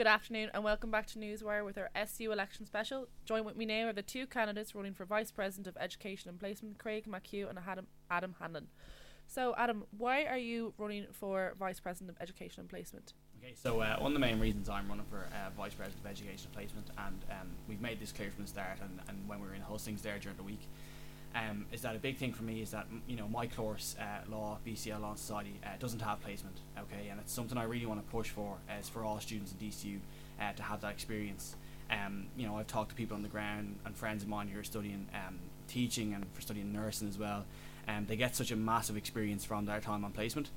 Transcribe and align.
Good 0.00 0.06
afternoon 0.06 0.48
and 0.54 0.64
welcome 0.64 0.90
back 0.90 1.06
to 1.08 1.18
Newswire 1.18 1.62
with 1.62 1.76
our 1.76 1.90
SU 1.94 2.32
election 2.32 2.64
special. 2.64 3.08
Join 3.26 3.44
with 3.44 3.54
me 3.54 3.66
now 3.66 3.88
are 3.88 3.92
the 3.92 4.00
two 4.00 4.26
candidates 4.26 4.74
running 4.74 4.94
for 4.94 5.04
Vice 5.04 5.30
President 5.30 5.66
of 5.66 5.76
Education 5.76 6.30
and 6.30 6.40
Placement, 6.40 6.78
Craig 6.78 7.04
McHugh 7.06 7.50
and 7.50 7.58
Adam, 7.58 7.86
Adam 8.10 8.34
Hanlon. 8.40 8.68
So, 9.26 9.54
Adam, 9.58 9.84
why 9.98 10.24
are 10.24 10.38
you 10.38 10.72
running 10.78 11.04
for 11.12 11.52
Vice 11.58 11.80
President 11.80 12.16
of 12.16 12.22
Education 12.22 12.60
and 12.60 12.70
Placement? 12.70 13.12
Okay, 13.44 13.52
so 13.54 13.80
uh, 13.80 13.98
one 13.98 14.12
of 14.12 14.14
the 14.14 14.20
main 14.20 14.40
reasons 14.40 14.70
I'm 14.70 14.88
running 14.88 15.04
for 15.04 15.18
uh, 15.18 15.50
Vice 15.54 15.74
President 15.74 16.02
of 16.02 16.10
Education 16.10 16.46
and 16.46 16.54
Placement, 16.54 16.88
and 16.96 17.24
um, 17.32 17.48
we've 17.68 17.82
made 17.82 18.00
this 18.00 18.10
clear 18.10 18.30
from 18.30 18.44
the 18.44 18.48
start, 18.48 18.78
and, 18.80 19.00
and 19.06 19.28
when 19.28 19.38
we 19.38 19.48
were 19.48 19.54
in 19.54 19.60
hustings 19.60 20.00
there 20.00 20.18
during 20.18 20.38
the 20.38 20.42
week, 20.42 20.62
um, 21.34 21.66
is 21.72 21.82
that 21.82 21.94
a 21.94 21.98
big 21.98 22.16
thing 22.16 22.32
for 22.32 22.42
me 22.42 22.60
is 22.60 22.72
that 22.72 22.86
you 23.06 23.16
know 23.16 23.28
my 23.28 23.46
course, 23.46 23.94
uh, 24.00 24.28
law, 24.30 24.58
BCL 24.66 25.00
Law 25.00 25.10
and 25.10 25.18
Society, 25.18 25.60
uh, 25.64 25.68
doesn't 25.78 26.00
have 26.00 26.20
placement. 26.22 26.56
Okay, 26.78 27.08
and 27.08 27.20
it's 27.20 27.32
something 27.32 27.56
I 27.56 27.64
really 27.64 27.86
want 27.86 28.04
to 28.04 28.10
push 28.10 28.30
for, 28.30 28.56
as 28.68 28.88
for 28.88 29.04
all 29.04 29.20
students 29.20 29.52
in 29.52 29.68
DCU 29.68 29.98
uh, 30.40 30.52
to 30.54 30.62
have 30.62 30.80
that 30.80 30.92
experience. 30.92 31.56
Um, 31.90 32.26
you 32.36 32.46
know, 32.46 32.56
I've 32.56 32.66
talked 32.66 32.90
to 32.90 32.94
people 32.94 33.16
on 33.16 33.22
the 33.22 33.28
ground 33.28 33.76
and 33.84 33.96
friends 33.96 34.22
of 34.22 34.28
mine 34.28 34.48
who 34.48 34.58
are 34.58 34.64
studying 34.64 35.06
um, 35.14 35.38
teaching 35.68 36.14
and 36.14 36.26
for 36.32 36.40
studying 36.40 36.72
nursing 36.72 37.08
as 37.08 37.18
well. 37.18 37.44
Um, 37.88 38.06
they 38.06 38.16
get 38.16 38.36
such 38.36 38.50
a 38.50 38.56
massive 38.56 38.96
experience 38.96 39.44
from 39.44 39.66
their 39.66 39.80
time 39.80 40.04
on 40.04 40.12
placement. 40.12 40.50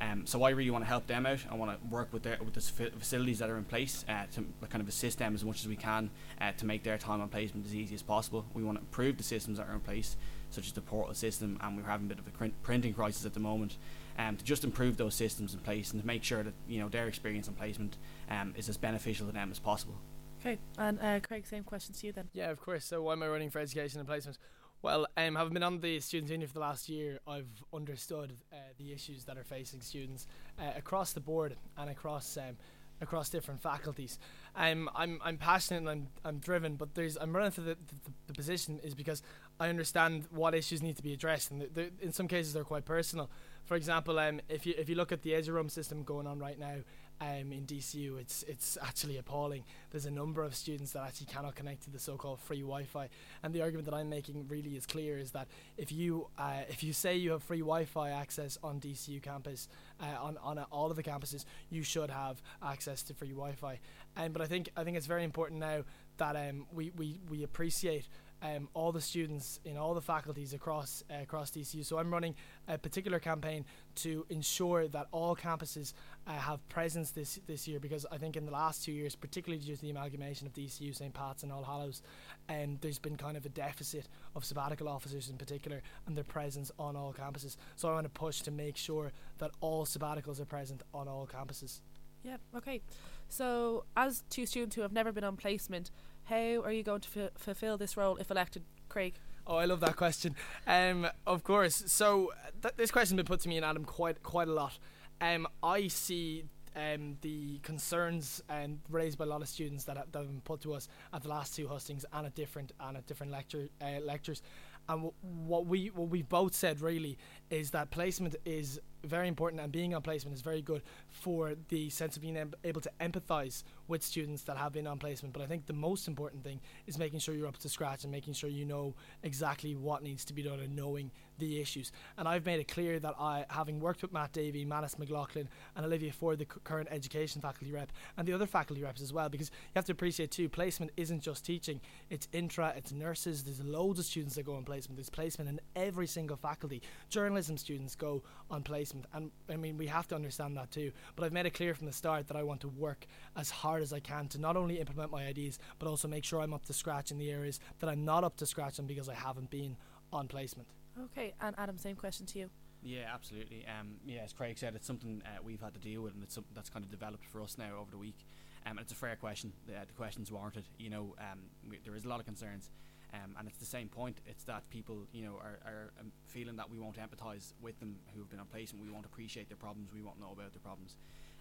Um, 0.00 0.26
so 0.26 0.42
I 0.42 0.50
really 0.50 0.70
want 0.70 0.84
to 0.84 0.88
help 0.88 1.06
them 1.06 1.26
out. 1.26 1.40
I 1.50 1.54
want 1.54 1.78
to 1.78 1.86
work 1.88 2.12
with 2.12 2.22
their 2.22 2.38
with 2.42 2.54
the 2.54 2.60
facilities 2.60 3.38
that 3.40 3.50
are 3.50 3.58
in 3.58 3.64
place 3.64 4.04
uh, 4.08 4.24
to 4.32 4.44
kind 4.68 4.80
of 4.80 4.88
assist 4.88 5.18
them 5.18 5.34
as 5.34 5.44
much 5.44 5.60
as 5.60 5.68
we 5.68 5.76
can 5.76 6.10
uh, 6.40 6.52
to 6.52 6.64
make 6.64 6.82
their 6.82 6.96
time 6.96 7.20
on 7.20 7.28
placement 7.28 7.66
as 7.66 7.74
easy 7.74 7.94
as 7.94 8.02
possible. 8.02 8.46
We 8.54 8.64
want 8.64 8.78
to 8.78 8.82
improve 8.82 9.18
the 9.18 9.22
systems 9.22 9.58
that 9.58 9.68
are 9.68 9.74
in 9.74 9.80
place, 9.80 10.16
such 10.50 10.66
as 10.66 10.72
the 10.72 10.80
portal 10.80 11.14
system, 11.14 11.58
and 11.60 11.76
we're 11.76 11.84
having 11.84 12.06
a 12.06 12.08
bit 12.08 12.18
of 12.18 12.26
a 12.26 12.50
printing 12.62 12.94
crisis 12.94 13.26
at 13.26 13.34
the 13.34 13.40
moment. 13.40 13.76
Um, 14.18 14.36
to 14.36 14.44
just 14.44 14.64
improve 14.64 14.98
those 14.98 15.14
systems 15.14 15.54
in 15.54 15.60
place 15.60 15.92
and 15.92 16.00
to 16.00 16.06
make 16.06 16.22
sure 16.22 16.42
that 16.42 16.52
you 16.68 16.80
know 16.80 16.88
their 16.88 17.06
experience 17.06 17.48
on 17.48 17.54
placement 17.54 17.96
um, 18.30 18.54
is 18.56 18.68
as 18.68 18.76
beneficial 18.76 19.26
to 19.26 19.32
them 19.32 19.50
as 19.50 19.58
possible. 19.58 19.94
Okay, 20.40 20.58
and 20.78 20.98
uh, 21.00 21.20
Craig, 21.20 21.46
same 21.46 21.64
question 21.64 21.94
to 21.94 22.06
you 22.06 22.12
then. 22.12 22.28
Yeah, 22.32 22.50
of 22.50 22.60
course. 22.60 22.86
So 22.86 23.02
why 23.02 23.12
am 23.12 23.22
I 23.22 23.28
running 23.28 23.50
for 23.50 23.58
education 23.58 24.00
and 24.00 24.08
placement? 24.08 24.38
Well, 24.82 25.06
um, 25.18 25.34
having 25.34 25.52
been 25.52 25.62
on 25.62 25.80
the 25.80 26.00
Students 26.00 26.30
union 26.30 26.48
for 26.48 26.54
the 26.54 26.60
last 26.60 26.88
year, 26.88 27.20
I've 27.26 27.50
understood 27.74 28.32
uh, 28.50 28.56
the 28.78 28.92
issues 28.92 29.24
that 29.24 29.36
are 29.36 29.44
facing 29.44 29.82
students 29.82 30.26
uh, 30.58 30.70
across 30.74 31.12
the 31.12 31.20
board 31.20 31.56
and 31.76 31.90
across 31.90 32.38
um, 32.38 32.56
across 33.02 33.28
different 33.28 33.60
faculties. 33.60 34.18
Um, 34.56 34.88
I'm 34.94 35.20
I'm 35.22 35.36
passionate 35.36 35.80
and 35.80 35.88
I'm 35.88 36.08
I'm 36.24 36.38
driven, 36.38 36.76
but 36.76 36.94
there's 36.94 37.18
I'm 37.18 37.36
running 37.36 37.50
for 37.50 37.60
the, 37.60 37.74
the, 37.74 38.10
the 38.28 38.32
position 38.32 38.80
is 38.82 38.94
because 38.94 39.22
I 39.58 39.68
understand 39.68 40.24
what 40.30 40.54
issues 40.54 40.80
need 40.80 40.96
to 40.96 41.02
be 41.02 41.12
addressed, 41.12 41.50
and 41.50 41.62
in 42.00 42.12
some 42.12 42.26
cases 42.26 42.54
they're 42.54 42.64
quite 42.64 42.86
personal. 42.86 43.28
For 43.66 43.76
example, 43.76 44.18
um, 44.18 44.40
if 44.48 44.64
you 44.64 44.72
if 44.78 44.88
you 44.88 44.94
look 44.94 45.12
at 45.12 45.20
the 45.20 45.32
Eduroam 45.32 45.70
system 45.70 46.04
going 46.04 46.26
on 46.26 46.38
right 46.38 46.58
now, 46.58 46.76
um, 47.20 47.52
in 47.52 47.66
DCU, 47.66 48.18
it's 48.18 48.42
it's 48.44 48.78
actually 48.80 49.18
appalling. 49.18 49.64
There's 49.90 50.06
a 50.06 50.10
number 50.10 50.42
of 50.42 50.54
students 50.54 50.92
that 50.92 51.02
actually 51.02 51.26
cannot 51.26 51.54
connect 51.54 51.82
to 51.84 51.90
the 51.90 51.98
so-called 51.98 52.40
free 52.40 52.60
Wi-Fi, 52.60 53.08
and 53.42 53.52
the 53.52 53.60
argument 53.60 53.84
that 53.86 53.94
I'm 53.94 54.08
making 54.08 54.46
really 54.48 54.76
is 54.76 54.86
clear: 54.86 55.18
is 55.18 55.30
that 55.32 55.48
if 55.76 55.92
you 55.92 56.28
uh, 56.38 56.62
if 56.68 56.82
you 56.82 56.92
say 56.92 57.16
you 57.16 57.32
have 57.32 57.42
free 57.42 57.60
Wi-Fi 57.60 58.10
access 58.10 58.58
on 58.62 58.80
DCU 58.80 59.22
campus, 59.22 59.68
uh, 60.00 60.22
on 60.22 60.38
on 60.38 60.58
all 60.70 60.90
of 60.90 60.96
the 60.96 61.02
campuses, 61.02 61.44
you 61.68 61.82
should 61.82 62.10
have 62.10 62.40
access 62.62 63.02
to 63.04 63.14
free 63.14 63.32
Wi-Fi. 63.32 63.78
And 64.16 64.26
um, 64.26 64.32
but 64.32 64.42
I 64.42 64.46
think 64.46 64.70
I 64.76 64.84
think 64.84 64.96
it's 64.96 65.06
very 65.06 65.24
important 65.24 65.60
now 65.60 65.84
that 66.16 66.36
um, 66.36 66.66
we, 66.72 66.90
we 66.96 67.20
we 67.28 67.42
appreciate 67.42 68.08
um, 68.42 68.68
all 68.74 68.92
the 68.92 69.00
students 69.00 69.60
in 69.64 69.76
all 69.76 69.94
the 69.94 70.00
faculties 70.00 70.54
across 70.54 71.04
uh, 71.10 71.22
across 71.22 71.50
DCU. 71.50 71.84
So 71.84 71.98
I'm 71.98 72.12
running 72.12 72.34
a 72.68 72.78
particular 72.78 73.18
campaign 73.18 73.64
to 73.96 74.24
ensure 74.30 74.88
that 74.88 75.06
all 75.12 75.36
campuses 75.36 75.92
uh, 76.26 76.32
have 76.32 76.66
presence 76.68 77.10
this 77.10 77.38
this 77.46 77.66
year 77.66 77.80
because 77.80 78.06
I 78.10 78.18
think 78.18 78.36
in 78.36 78.44
the 78.46 78.52
last 78.52 78.84
two 78.84 78.92
years, 78.92 79.14
particularly 79.14 79.64
due 79.64 79.76
to 79.76 79.82
the 79.82 79.90
amalgamation 79.90 80.46
of 80.46 80.52
DCU, 80.52 80.94
St 80.94 81.12
Pat's, 81.12 81.42
and 81.42 81.52
All 81.52 81.64
Hallows, 81.64 82.02
um, 82.48 82.78
there's 82.80 82.98
been 82.98 83.16
kind 83.16 83.36
of 83.36 83.44
a 83.46 83.48
deficit 83.48 84.08
of 84.34 84.44
sabbatical 84.44 84.88
officers 84.88 85.30
in 85.30 85.36
particular 85.36 85.82
and 86.06 86.16
their 86.16 86.24
presence 86.24 86.70
on 86.78 86.96
all 86.96 87.12
campuses. 87.12 87.56
So 87.76 87.88
I 87.88 87.92
want 87.92 88.04
to 88.04 88.10
push 88.10 88.42
to 88.42 88.50
make 88.50 88.76
sure 88.76 89.12
that 89.38 89.50
all 89.60 89.84
sabbaticals 89.84 90.40
are 90.40 90.46
present 90.46 90.82
on 90.94 91.08
all 91.08 91.26
campuses. 91.26 91.80
Yeah. 92.22 92.36
Okay. 92.54 92.82
So 93.28 93.84
as 93.96 94.24
two 94.28 94.44
students 94.44 94.76
who 94.76 94.82
have 94.82 94.92
never 94.92 95.12
been 95.12 95.24
on 95.24 95.36
placement 95.36 95.90
how 96.30 96.62
are 96.62 96.72
you 96.72 96.84
going 96.84 97.00
to 97.00 97.24
f- 97.24 97.30
fulfill 97.36 97.76
this 97.76 97.96
role 97.96 98.16
if 98.16 98.30
elected, 98.30 98.62
Craig? 98.88 99.14
Oh, 99.46 99.56
I 99.56 99.64
love 99.64 99.80
that 99.80 99.96
question. 99.96 100.36
Um, 100.66 101.08
of 101.26 101.42
course. 101.42 101.82
So 101.86 102.32
th- 102.62 102.74
this 102.76 102.90
question 102.92 103.16
has 103.16 103.24
been 103.24 103.26
put 103.26 103.40
to 103.40 103.48
me 103.48 103.56
and 103.56 103.64
Adam 103.64 103.84
quite 103.84 104.22
quite 104.22 104.46
a 104.46 104.52
lot. 104.52 104.78
Um, 105.20 105.46
I 105.62 105.88
see 105.88 106.44
um, 106.76 107.16
the 107.20 107.58
concerns 107.58 108.42
um, 108.48 108.78
raised 108.88 109.18
by 109.18 109.24
a 109.24 109.28
lot 109.28 109.42
of 109.42 109.48
students 109.48 109.84
that 109.84 109.96
have, 109.96 110.10
that 110.12 110.20
have 110.20 110.28
been 110.28 110.40
put 110.40 110.60
to 110.62 110.72
us 110.74 110.88
at 111.12 111.22
the 111.22 111.28
last 111.28 111.54
two 111.54 111.68
hustings 111.68 112.04
and 112.12 112.26
at 112.26 112.34
different 112.34 112.72
and 112.80 112.96
at 112.96 113.06
different 113.06 113.32
lecture 113.32 113.68
uh, 113.82 114.00
lectures. 114.04 114.42
And 114.88 114.98
w- 114.98 115.12
what 115.20 115.66
we 115.66 115.88
what 115.88 116.08
we've 116.08 116.28
both 116.28 116.54
said 116.54 116.80
really 116.80 117.18
is 117.50 117.70
that 117.72 117.90
placement 117.90 118.36
is 118.44 118.80
very 119.04 119.28
important 119.28 119.62
and 119.62 119.72
being 119.72 119.94
on 119.94 120.02
placement 120.02 120.34
is 120.34 120.42
very 120.42 120.62
good 120.62 120.82
for 121.08 121.54
the 121.68 121.90
sense 121.90 122.16
of 122.16 122.22
being 122.22 122.38
able 122.64 122.80
to 122.80 122.90
empathize 123.00 123.62
with 123.90 124.02
students 124.02 124.42
that 124.42 124.56
have 124.56 124.72
been 124.72 124.86
on 124.86 124.98
placement 124.98 125.32
but 125.34 125.42
i 125.42 125.46
think 125.46 125.66
the 125.66 125.72
most 125.72 126.08
important 126.08 126.42
thing 126.42 126.60
is 126.86 126.98
making 126.98 127.18
sure 127.18 127.34
you're 127.34 127.46
up 127.46 127.58
to 127.58 127.68
scratch 127.68 128.04
and 128.04 128.12
making 128.12 128.32
sure 128.32 128.48
you 128.48 128.64
know 128.64 128.94
exactly 129.22 129.74
what 129.74 130.02
needs 130.02 130.24
to 130.24 130.32
be 130.32 130.42
done 130.42 130.60
and 130.60 130.74
knowing 130.74 131.10
the 131.38 131.60
issues 131.60 131.92
and 132.16 132.28
i've 132.28 132.46
made 132.46 132.60
it 132.60 132.68
clear 132.68 132.98
that 132.98 133.14
i 133.18 133.44
having 133.50 133.80
worked 133.80 134.02
with 134.02 134.12
matt 134.12 134.32
davey 134.32 134.64
Manus 134.64 134.98
mclaughlin 134.98 135.48
and 135.76 135.84
olivia 135.84 136.12
ford 136.12 136.38
the 136.38 136.44
current 136.44 136.88
education 136.90 137.40
faculty 137.40 137.72
rep 137.72 137.92
and 138.16 138.26
the 138.26 138.32
other 138.32 138.46
faculty 138.46 138.82
reps 138.82 139.02
as 139.02 139.12
well 139.12 139.28
because 139.28 139.50
you 139.50 139.72
have 139.76 139.84
to 139.84 139.92
appreciate 139.92 140.30
too 140.30 140.48
placement 140.48 140.90
isn't 140.96 141.20
just 141.20 141.44
teaching 141.44 141.80
it's 142.08 142.28
intra 142.32 142.72
it's 142.76 142.92
nurses 142.92 143.44
there's 143.44 143.62
loads 143.62 143.98
of 143.98 144.04
students 144.04 144.34
that 144.34 144.44
go 144.44 144.54
on 144.54 144.64
placement 144.64 144.96
there's 144.96 145.10
placement 145.10 145.48
in 145.48 145.60
every 145.76 146.06
single 146.06 146.36
faculty 146.36 146.82
journalism 147.08 147.56
students 147.56 147.94
go 147.94 148.22
on 148.50 148.62
placement. 148.62 149.06
And 149.12 149.30
I 149.48 149.56
mean, 149.56 149.76
we 149.76 149.86
have 149.86 150.08
to 150.08 150.14
understand 150.14 150.56
that 150.56 150.70
too. 150.70 150.92
But 151.16 151.24
I've 151.24 151.32
made 151.32 151.46
it 151.46 151.54
clear 151.54 151.74
from 151.74 151.86
the 151.86 151.92
start 151.92 152.28
that 152.28 152.36
I 152.36 152.42
want 152.42 152.60
to 152.62 152.68
work 152.68 153.06
as 153.36 153.50
hard 153.50 153.79
as 153.80 153.92
I 153.92 154.00
can 154.00 154.28
to 154.28 154.40
not 154.40 154.56
only 154.56 154.80
implement 154.80 155.10
my 155.10 155.26
ideas, 155.26 155.58
but 155.78 155.88
also 155.88 156.08
make 156.08 156.24
sure 156.24 156.40
I'm 156.40 156.54
up 156.54 156.66
to 156.66 156.72
scratch 156.72 157.10
in 157.10 157.18
the 157.18 157.30
areas 157.30 157.60
that 157.80 157.88
I'm 157.88 158.04
not 158.04 158.24
up 158.24 158.36
to 158.38 158.46
scratch 158.46 158.78
in 158.78 158.86
because 158.86 159.08
I 159.08 159.14
haven't 159.14 159.50
been 159.50 159.76
on 160.12 160.28
placement. 160.28 160.68
Okay, 161.04 161.34
and 161.40 161.54
Adam, 161.58 161.78
same 161.78 161.96
question 161.96 162.26
to 162.26 162.38
you. 162.38 162.50
Yeah, 162.82 163.10
absolutely. 163.12 163.66
Um, 163.66 163.96
yeah, 164.06 164.20
as 164.22 164.32
Craig 164.32 164.58
said, 164.58 164.74
it's 164.74 164.86
something 164.86 165.22
uh, 165.26 165.42
we've 165.44 165.60
had 165.60 165.74
to 165.74 165.80
deal 165.80 166.02
with, 166.02 166.14
and 166.14 166.22
it's 166.22 166.34
something 166.34 166.52
that's 166.54 166.70
kind 166.70 166.84
of 166.84 166.90
developed 166.90 167.26
for 167.26 167.42
us 167.42 167.58
now 167.58 167.76
over 167.78 167.90
the 167.90 167.98
week. 167.98 168.26
Um, 168.66 168.72
and 168.72 168.80
it's 168.80 168.92
a 168.92 168.96
fair 168.96 169.16
question. 169.16 169.52
The, 169.66 169.76
uh, 169.76 169.84
the 169.86 169.92
question's 169.92 170.32
warranted. 170.32 170.64
You 170.78 170.90
know, 170.90 171.14
um, 171.18 171.40
we, 171.68 171.78
there 171.84 171.94
is 171.94 172.04
a 172.04 172.08
lot 172.08 172.20
of 172.20 172.26
concerns. 172.26 172.70
Um, 173.12 173.34
and 173.38 173.48
it's 173.48 173.58
the 173.58 173.66
same 173.66 173.88
point. 173.88 174.20
It's 174.26 174.44
that 174.44 174.68
people, 174.70 175.06
you 175.12 175.24
know, 175.24 175.34
are, 175.34 175.58
are 175.64 175.92
um, 175.98 176.12
feeling 176.26 176.56
that 176.56 176.70
we 176.70 176.78
won't 176.78 176.96
empathise 176.96 177.54
with 177.60 177.78
them 177.80 177.96
who 178.14 178.20
have 178.20 178.30
been 178.30 178.38
on 178.38 178.46
placement. 178.46 178.84
We 178.84 178.90
won't 178.90 179.06
appreciate 179.06 179.48
their 179.48 179.56
problems. 179.56 179.90
We 179.92 180.02
won't 180.02 180.20
know 180.20 180.30
about 180.32 180.52
their 180.52 180.60
problems. 180.62 180.96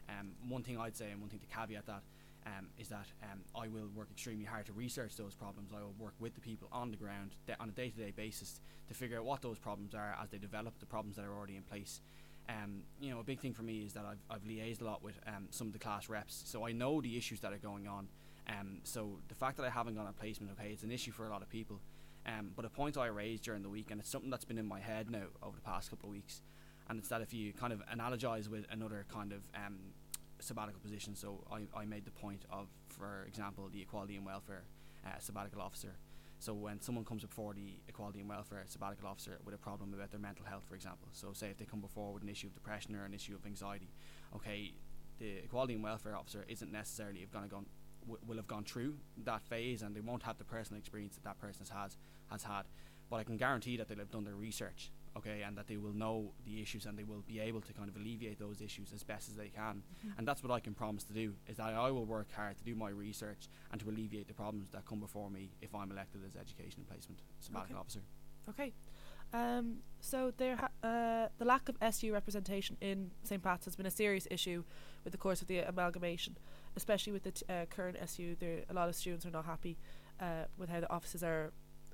Um, 0.09 0.31
one 0.47 0.63
thing 0.63 0.79
I'd 0.79 0.95
say, 0.95 1.11
and 1.11 1.21
one 1.21 1.29
thing 1.29 1.39
to 1.39 1.55
caveat 1.55 1.85
that, 1.85 2.01
um, 2.57 2.67
is 2.77 2.89
that 2.89 3.07
um, 3.23 3.39
I 3.55 3.67
will 3.67 3.89
work 3.95 4.07
extremely 4.11 4.45
hard 4.45 4.65
to 4.67 4.73
research 4.73 5.15
those 5.15 5.35
problems. 5.35 5.71
I 5.75 5.81
will 5.81 5.95
work 5.99 6.15
with 6.19 6.33
the 6.35 6.41
people 6.41 6.67
on 6.71 6.91
the 6.91 6.97
ground 6.97 7.35
on 7.59 7.69
a 7.69 7.71
day-to-day 7.71 8.13
basis 8.15 8.61
to 8.87 8.93
figure 8.93 9.17
out 9.19 9.25
what 9.25 9.41
those 9.41 9.59
problems 9.59 9.93
are 9.93 10.15
as 10.21 10.29
they 10.29 10.37
develop 10.37 10.79
the 10.79 10.85
problems 10.85 11.15
that 11.17 11.25
are 11.25 11.33
already 11.33 11.55
in 11.55 11.63
place. 11.63 12.01
Um, 12.49 12.81
you 12.99 13.11
know, 13.11 13.19
a 13.19 13.23
big 13.23 13.39
thing 13.39 13.53
for 13.53 13.61
me 13.61 13.83
is 13.85 13.93
that 13.93 14.05
I've, 14.05 14.23
I've 14.29 14.43
liaised 14.43 14.81
a 14.81 14.85
lot 14.85 15.03
with 15.03 15.19
um, 15.27 15.47
some 15.51 15.67
of 15.67 15.73
the 15.73 15.79
class 15.79 16.09
reps, 16.09 16.43
so 16.45 16.65
I 16.65 16.71
know 16.71 16.99
the 16.99 17.15
issues 17.15 17.39
that 17.41 17.53
are 17.53 17.57
going 17.57 17.87
on. 17.87 18.07
Um, 18.47 18.79
so 18.83 19.19
the 19.27 19.35
fact 19.35 19.57
that 19.57 19.65
I 19.65 19.69
haven't 19.69 19.95
gone 19.95 20.07
on 20.07 20.13
placement, 20.13 20.51
okay, 20.59 20.71
it's 20.71 20.83
an 20.83 20.91
issue 20.91 21.11
for 21.11 21.27
a 21.27 21.29
lot 21.29 21.43
of 21.43 21.49
people. 21.49 21.79
Um, 22.25 22.51
but 22.55 22.65
a 22.65 22.69
point 22.69 22.97
I 22.97 23.07
raised 23.07 23.43
during 23.43 23.61
the 23.61 23.69
week, 23.69 23.91
and 23.91 23.99
it's 23.99 24.09
something 24.09 24.31
that's 24.31 24.45
been 24.45 24.57
in 24.57 24.65
my 24.65 24.79
head 24.79 25.11
now 25.11 25.25
over 25.43 25.55
the 25.55 25.61
past 25.61 25.89
couple 25.91 26.09
of 26.09 26.13
weeks, 26.13 26.41
and 26.89 26.97
it's 26.97 27.09
that 27.09 27.21
if 27.21 27.33
you 27.33 27.53
kind 27.53 27.71
of 27.71 27.81
analogize 27.85 28.47
with 28.47 28.65
another 28.71 29.05
kind 29.13 29.31
of 29.31 29.41
um, 29.55 29.77
sabbatical 30.39 30.79
position, 30.81 31.15
so 31.15 31.45
I, 31.51 31.61
I 31.77 31.85
made 31.85 32.05
the 32.05 32.11
point 32.11 32.45
of, 32.51 32.67
for 32.87 33.25
example, 33.27 33.69
the 33.71 33.81
equality 33.81 34.15
and 34.15 34.25
welfare 34.25 34.63
uh, 35.05 35.19
sabbatical 35.19 35.61
officer. 35.61 35.95
So 36.39 36.53
when 36.53 36.79
someone 36.79 37.03
comes 37.03 37.23
before 37.23 37.53
the 37.53 37.81
equality 37.89 38.21
and 38.21 38.29
welfare 38.29 38.63
sabbatical 38.65 39.07
officer 39.07 39.39
with 39.43 39.53
a 39.53 39.57
problem 39.57 39.93
about 39.93 40.11
their 40.11 40.21
mental 40.21 40.45
health, 40.45 40.63
for 40.67 40.75
example, 40.75 41.09
so 41.11 41.33
say 41.33 41.47
if 41.49 41.57
they 41.57 41.65
come 41.65 41.81
before 41.81 42.13
with 42.13 42.23
an 42.23 42.29
issue 42.29 42.47
of 42.47 42.53
depression 42.53 42.95
or 42.95 43.03
an 43.03 43.13
issue 43.13 43.35
of 43.35 43.45
anxiety, 43.45 43.89
okay, 44.33 44.73
the 45.19 45.43
equality 45.43 45.73
and 45.73 45.83
welfare 45.83 46.15
officer 46.15 46.45
isn't 46.47 46.71
necessarily 46.71 47.27
going 47.31 47.43
to 47.43 47.49
go 47.49 47.65
will 48.25 48.37
have 48.37 48.47
gone 48.47 48.63
through 48.63 48.95
that 49.23 49.41
phase 49.43 49.81
and 49.81 49.95
they 49.95 49.99
won't 49.99 50.23
have 50.23 50.37
the 50.37 50.43
personal 50.43 50.79
experience 50.79 51.15
that 51.15 51.23
that 51.23 51.37
person 51.39 51.65
has 51.75 51.97
has 52.31 52.43
had. 52.43 52.63
But 53.09 53.17
I 53.17 53.23
can 53.23 53.37
guarantee 53.37 53.75
that 53.77 53.87
they'll 53.87 53.99
have 53.99 54.11
done 54.11 54.23
their 54.23 54.35
research, 54.35 54.91
okay, 55.17 55.43
and 55.45 55.57
that 55.57 55.67
they 55.67 55.77
will 55.77 55.93
know 55.93 56.31
the 56.45 56.61
issues 56.61 56.85
and 56.85 56.97
they 56.97 57.03
will 57.03 57.23
be 57.27 57.39
able 57.39 57.61
to 57.61 57.73
kind 57.73 57.89
of 57.89 57.95
alleviate 57.95 58.39
those 58.39 58.61
issues 58.61 58.91
as 58.93 59.03
best 59.03 59.29
as 59.29 59.35
they 59.35 59.49
can. 59.49 59.83
Mm-hmm. 60.05 60.19
And 60.19 60.27
that's 60.27 60.43
what 60.43 60.51
I 60.51 60.59
can 60.59 60.73
promise 60.73 61.03
to 61.05 61.13
do 61.13 61.33
is 61.47 61.57
that 61.57 61.73
I 61.73 61.91
will 61.91 62.05
work 62.05 62.27
hard 62.35 62.57
to 62.57 62.63
do 62.63 62.75
my 62.75 62.89
research 62.89 63.49
and 63.71 63.79
to 63.81 63.89
alleviate 63.89 64.27
the 64.27 64.33
problems 64.33 64.69
that 64.71 64.85
come 64.85 64.99
before 64.99 65.29
me 65.29 65.51
if 65.61 65.73
I'm 65.75 65.91
elected 65.91 66.21
as 66.25 66.35
education 66.35 66.79
and 66.79 66.87
placement 66.87 67.21
sabbatical 67.39 67.75
okay. 67.75 67.79
officer. 67.79 68.01
Okay. 68.49 68.73
Um, 69.31 69.77
so 69.99 70.33
there, 70.37 70.55
ha- 70.55 70.87
uh, 70.87 71.27
the 71.37 71.45
lack 71.45 71.69
of 71.69 71.77
SU 71.81 72.11
representation 72.11 72.77
in 72.81 73.11
St. 73.23 73.43
Pat's 73.43 73.65
has 73.65 73.75
been 73.75 73.85
a 73.85 73.91
serious 73.91 74.27
issue 74.31 74.63
with 75.03 75.11
the 75.11 75.19
course 75.19 75.41
of 75.41 75.47
the 75.47 75.59
amalgamation 75.59 76.35
especially 76.75 77.13
with 77.13 77.23
the 77.23 77.31
t- 77.31 77.45
uh, 77.49 77.65
current 77.69 77.97
SU, 78.01 78.35
there 78.39 78.59
a 78.69 78.73
lot 78.73 78.89
of 78.89 78.95
students 78.95 79.25
are 79.25 79.31
not 79.31 79.45
happy 79.45 79.77
uh, 80.19 80.45
with 80.57 80.69
how 80.69 80.79
the 80.79 80.91
offices 80.91 81.23
are. 81.23 81.51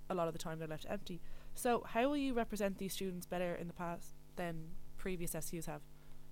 A 0.07 0.13
lot 0.13 0.27
of 0.27 0.33
the 0.33 0.39
time, 0.39 0.59
they're 0.59 0.67
left 0.67 0.85
empty. 0.87 1.19
So, 1.55 1.83
how 1.87 2.07
will 2.09 2.17
you 2.17 2.33
represent 2.33 2.77
these 2.77 2.93
students 2.93 3.25
better 3.25 3.55
in 3.55 3.67
the 3.67 3.73
past 3.73 4.13
than 4.35 4.71
previous 4.97 5.31
SUs 5.31 5.65
have? 5.65 5.81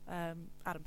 Um, 0.08 0.48
Adam. 0.66 0.86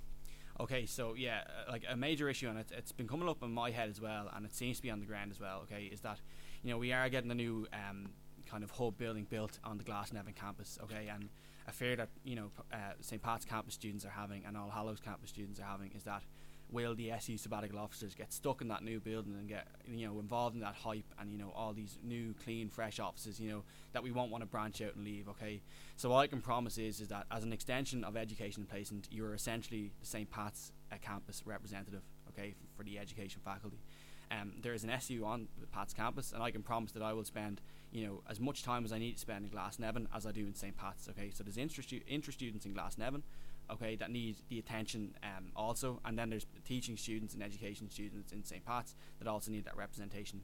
Okay, 0.61 0.87
so 0.87 1.15
yeah, 1.15 1.41
uh, 1.47 1.71
like 1.71 1.85
a 1.89 1.97
major 1.97 2.29
issue, 2.29 2.49
and 2.49 2.59
it, 2.59 2.71
it's 2.75 2.93
been 2.93 3.09
coming 3.09 3.29
up 3.29 3.43
in 3.43 3.51
my 3.51 3.71
head 3.71 3.89
as 3.89 4.01
well, 4.01 4.31
and 4.35 4.47
it 4.47 4.55
seems 4.55 4.77
to 4.77 4.83
be 4.83 4.91
on 4.91 5.01
the 5.01 5.07
ground 5.07 5.31
as 5.31 5.41
well. 5.41 5.61
Okay, 5.65 5.85
is 5.93 6.01
that 6.01 6.21
you 6.63 6.71
know 6.71 6.79
we 6.79 6.93
are 6.93 7.09
getting 7.09 7.31
a 7.31 7.35
new 7.35 7.67
um, 7.73 8.11
kind 8.47 8.63
of 8.63 8.71
hub 8.71 8.97
building 8.97 9.27
built 9.29 9.59
on 9.65 9.79
the 9.79 9.85
Glasnevin 9.85 10.35
campus. 10.35 10.79
Okay, 10.83 11.09
and 11.13 11.29
a 11.67 11.73
fear 11.73 11.97
that 11.97 12.09
you 12.25 12.37
know 12.37 12.51
uh, 12.73 12.93
St 13.01 13.21
Pat's 13.21 13.45
campus 13.45 13.75
students 13.75 14.05
are 14.05 14.11
having 14.11 14.45
and 14.47 14.57
All 14.57 14.71
Hallows 14.71 15.01
campus 15.01 15.31
students 15.31 15.61
are 15.61 15.67
having 15.67 15.93
is 15.93 16.05
that 16.05 16.23
will 16.71 16.95
the 16.95 17.11
SU 17.13 17.37
sabbatical 17.37 17.79
officers 17.79 18.15
get 18.15 18.33
stuck 18.33 18.61
in 18.61 18.69
that 18.69 18.83
new 18.83 18.99
building 18.99 19.35
and 19.39 19.49
get 19.49 19.69
you 19.87 20.07
know 20.07 20.19
involved 20.19 20.55
in 20.55 20.61
that 20.61 20.75
hype 20.75 21.07
and 21.19 21.31
you 21.31 21.39
know 21.39 21.53
all 21.55 21.73
these 21.73 21.99
new 22.03 22.35
clean 22.43 22.69
fresh 22.69 22.99
offices 22.99 23.39
you 23.39 23.49
know 23.49 23.63
that 23.93 24.03
we 24.03 24.11
won't 24.11 24.31
want 24.31 24.43
to 24.43 24.47
branch 24.47 24.81
out 24.83 24.95
and 24.97 25.05
leave 25.05 25.29
okay? 25.29 25.63
So 25.97 26.11
all 26.11 26.19
I 26.19 26.27
can 26.27 26.41
promise 26.41 26.79
is 26.79 27.01
is 27.01 27.09
that 27.09 27.27
as 27.31 27.45
an 27.45 27.53
extension 27.53 28.05
of 28.05 28.17
education 28.17 28.63
and 28.63 28.69
placement 28.69 29.09
you're 29.11 29.35
essentially 29.35 29.93
the 30.01 30.07
St 30.07 30.31
Pat's 30.31 30.73
campus 31.03 31.43
representative 31.45 32.03
okay 32.29 32.53
for, 32.53 32.79
for 32.79 32.85
the 32.85 32.99
education 32.99 33.41
faculty. 33.45 33.79
Um, 34.29 34.55
there 34.61 34.75
is 34.75 34.83
an 34.83 34.91
SU 34.91 35.25
on 35.25 35.47
the 35.61 35.69
Pat's 35.69 35.95
campus 35.95 36.33
and 36.33 36.43
I 36.43 36.51
can 36.51 36.63
promise 36.63 36.91
that 36.93 37.03
I 37.03 37.13
will 37.13 37.25
spend 37.25 37.61
you 37.93 38.07
know 38.07 38.23
as 38.29 38.41
much 38.41 38.65
time 38.65 38.85
as 38.85 38.93
I 38.93 38.99
need 38.99 39.13
to 39.13 39.21
spend 39.21 39.45
in 39.45 39.51
Glasnevin 39.51 40.07
as 40.15 40.27
I 40.27 40.33
do 40.33 40.47
in 40.47 40.55
St 40.55 40.77
Pat's 40.77 41.09
okay? 41.11 41.31
So 41.33 41.45
there's 41.45 41.59
interest, 41.59 41.93
interest 42.09 42.39
students 42.39 42.67
in 42.67 42.75
Glasnevin 42.75 43.23
okay, 43.71 43.97
that 43.97 44.11
need 44.11 44.37
the 44.49 44.59
attention 44.59 45.15
um, 45.23 45.47
also. 45.55 46.01
And 46.05 46.19
then 46.19 46.31
there's 46.31 46.47
teaching 46.65 46.97
students 46.97 47.35
and 47.35 47.43
education 47.43 47.89
students 47.91 48.33
in 48.33 48.45
St. 48.45 48.65
Pat's 48.65 48.95
that 49.19 49.29
also 49.29 49.51
need 49.51 49.65
that 49.65 49.77
representation. 49.77 50.43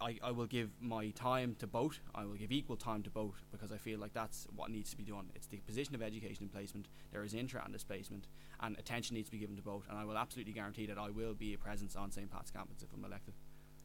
I, 0.00 0.18
I 0.22 0.30
will 0.30 0.46
give 0.46 0.70
my 0.80 1.10
time 1.10 1.56
to 1.58 1.66
both. 1.66 2.00
I 2.14 2.24
will 2.24 2.34
give 2.34 2.52
equal 2.52 2.76
time 2.76 3.02
to 3.02 3.10
both 3.10 3.44
because 3.50 3.72
I 3.72 3.78
feel 3.78 3.98
like 3.98 4.12
that's 4.12 4.46
what 4.54 4.70
needs 4.70 4.90
to 4.90 4.96
be 4.96 5.02
done. 5.02 5.30
It's 5.34 5.46
the 5.46 5.56
position 5.58 5.94
of 5.94 6.02
education 6.02 6.44
and 6.44 6.52
placement. 6.52 6.88
There 7.10 7.24
is 7.24 7.34
intra 7.34 7.62
and 7.64 7.72
displacement, 7.72 8.28
and 8.60 8.78
attention 8.78 9.14
needs 9.14 9.28
to 9.28 9.32
be 9.32 9.38
given 9.38 9.56
to 9.56 9.62
both. 9.62 9.88
And 9.88 9.98
I 9.98 10.04
will 10.04 10.18
absolutely 10.18 10.52
guarantee 10.52 10.86
that 10.86 10.98
I 10.98 11.10
will 11.10 11.34
be 11.34 11.54
a 11.54 11.58
presence 11.58 11.96
on 11.96 12.10
St. 12.10 12.30
Pat's 12.30 12.50
campus 12.50 12.82
if 12.82 12.92
I'm 12.94 13.04
elected. 13.04 13.34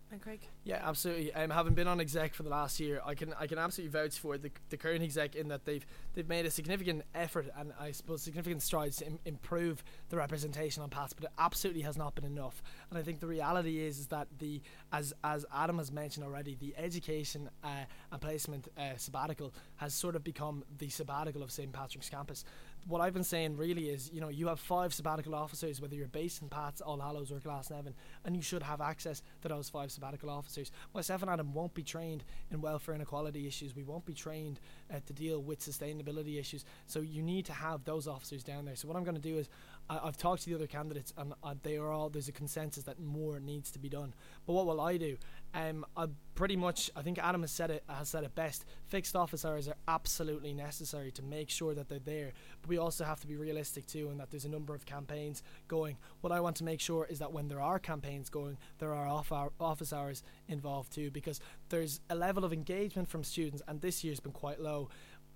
And 0.10 0.22
Craig. 0.22 0.40
Yeah, 0.64 0.82
absolutely. 0.82 1.34
Um, 1.34 1.50
having 1.50 1.74
been 1.74 1.88
on 1.88 2.00
exec 2.00 2.34
for 2.34 2.44
the 2.44 2.50
last 2.50 2.80
year, 2.80 3.02
I 3.06 3.14
can 3.14 3.34
I 3.38 3.46
can 3.46 3.58
absolutely 3.58 4.00
vouch 4.00 4.18
for 4.18 4.38
the, 4.38 4.52
the 4.70 4.78
current 4.78 5.04
exec 5.04 5.36
in 5.36 5.50
that 5.50 5.66
they've 5.66 5.86
they've 6.14 6.28
made 6.30 6.46
a 6.46 6.50
significant 6.50 7.04
effort 7.14 7.50
and 7.58 7.74
I 7.78 7.92
suppose 7.92 8.22
significant 8.22 8.62
strides 8.62 8.98
to 8.98 9.08
Im- 9.08 9.20
improve 9.26 9.84
the 10.08 10.16
representation 10.16 10.82
on 10.82 10.90
Pats, 10.90 11.12
but 11.12 11.26
it 11.26 11.32
absolutely 11.38 11.82
has 11.82 11.98
not 11.98 12.16
been 12.16 12.24
enough. 12.24 12.64
And 12.90 12.98
I 12.98 13.02
think 13.02 13.20
the 13.20 13.28
reality 13.28 13.80
is 13.80 14.00
is 14.00 14.08
that 14.08 14.28
the 14.40 14.62
as 14.94 15.14
as 15.26 15.46
Adam 15.54 15.78
has 15.78 15.92
mentioned 15.92 16.26
already, 16.26 16.56
the 16.56 16.74
education 16.78 17.50
uh, 17.62 17.68
and 18.10 18.22
placement 18.22 18.70
uh, 18.78 18.96
sabbatical 18.96 19.54
has 19.76 19.94
sort 19.94 20.16
of 20.16 20.24
become 20.24 20.64
the 20.78 20.88
sabbatical 20.88 21.44
of 21.44 21.52
St 21.52 21.74
Patrick's 21.74 22.10
campus 22.10 22.46
what 22.88 23.02
I've 23.02 23.14
been 23.14 23.24
saying 23.24 23.58
really 23.58 23.90
is, 23.90 24.10
you 24.14 24.22
know, 24.22 24.30
you 24.30 24.48
have 24.48 24.60
five 24.60 24.94
sabbatical 24.94 25.36
officers, 25.36 25.82
whether 25.82 25.96
you're 25.96 26.08
based 26.08 26.42
in 26.42 26.50
Pats, 26.50 26.80
All 26.80 27.00
Hallows, 27.00 27.32
or 27.32 27.40
Glasnevin, 27.40 27.94
and 28.24 28.36
you 28.36 28.42
should 28.42 28.64
have 28.64 28.80
access 28.80 29.22
to 29.42 29.48
those 29.48 29.70
five 29.70 29.92
sabbatical 29.92 30.30
officers. 30.30 30.72
Myself 30.94 31.22
and 31.22 31.30
Adam 31.30 31.54
won't 31.54 31.74
be 31.74 31.84
trained 31.84 32.24
in 32.52 32.62
welfare 32.62 32.96
inequality 32.96 33.46
issues. 33.46 33.76
We 33.76 33.84
won't 33.84 34.06
be 34.06 34.14
trained 34.14 34.60
uh, 34.94 35.00
to 35.06 35.14
deal 35.14 35.42
with 35.42 35.60
sustainability 35.60 36.40
issues. 36.40 36.66
So 36.86 37.02
you 37.02 37.22
need 37.22 37.46
to 37.46 37.54
have 37.54 37.84
those 37.84 38.08
officers 38.08 38.44
down 38.44 38.66
there. 38.66 38.76
So 38.76 38.88
what 38.88 38.98
I'm 38.98 39.04
going 39.04 39.16
to 39.16 39.22
do 39.22 39.38
is, 39.38 39.50
I, 39.90 40.00
have 40.06 40.18
talked 40.18 40.44
to 40.44 40.50
the 40.50 40.56
other 40.56 40.68
candidates, 40.68 41.14
and 41.18 41.34
uh, 41.44 41.56
they 41.64 41.78
are 41.78 41.92
all 41.92 42.10
there's 42.10 42.28
a 42.28 42.34
consensus 42.34 42.84
that 42.84 43.00
more 43.00 43.40
needs 43.40 43.72
to 43.72 43.80
be 43.80 43.90
done. 43.90 44.14
But 44.46 44.54
what 44.54 44.66
will 44.66 44.82
I 44.82 44.98
do? 44.98 45.18
Um, 45.54 45.86
I 45.96 46.08
pretty 46.36 46.58
much 46.58 46.92
I 46.96 47.02
think 47.02 47.18
Adam 47.20 47.42
has 47.42 47.52
said 47.52 47.72
it 47.72 47.84
has 47.88 48.10
said 48.10 48.24
it 48.24 48.36
best. 48.36 48.66
Fixed 48.88 49.16
office 49.16 49.46
hours 49.46 49.68
are 49.68 49.78
absolutely 49.88 50.54
necessary 50.54 51.12
to 51.12 51.24
make 51.24 51.50
sure 51.50 51.74
that 51.74 51.88
they're 51.88 52.00
there. 52.00 52.34
But 52.62 52.70
we 52.70 52.78
also 52.78 53.06
have 53.06 53.22
to 53.22 53.28
be 53.28 53.38
realistic 53.38 53.88
too, 53.88 54.10
and 54.10 54.20
that 54.20 54.30
there's 54.30 54.46
a 54.46 54.50
number 54.50 54.76
of 54.76 54.86
campaigns 54.86 55.42
going. 55.68 55.98
What 56.22 56.34
I 56.34 56.42
want 56.42 56.58
to 56.58 56.64
make 56.66 56.82
sure 56.82 57.08
is 57.10 57.20
that 57.20 57.32
when 57.32 57.48
there 57.48 57.62
are 57.62 57.80
campaigns 57.80 58.30
going, 58.30 58.58
there 58.80 58.94
are 58.94 59.08
off 59.08 59.32
hour, 59.32 59.52
office 59.60 59.94
hours 59.94 60.22
involved 60.50 60.92
too, 60.92 61.12
because 61.12 61.40
there's 61.70 62.02
a 62.10 62.16
level 62.16 62.44
of 62.44 62.52
engagement 62.52 63.10
from 63.10 63.24
students, 63.24 63.62
and 63.68 63.80
this 63.80 64.04
year's 64.04 64.20
been 64.20 64.34
quite 64.34 64.60
low 64.60 64.77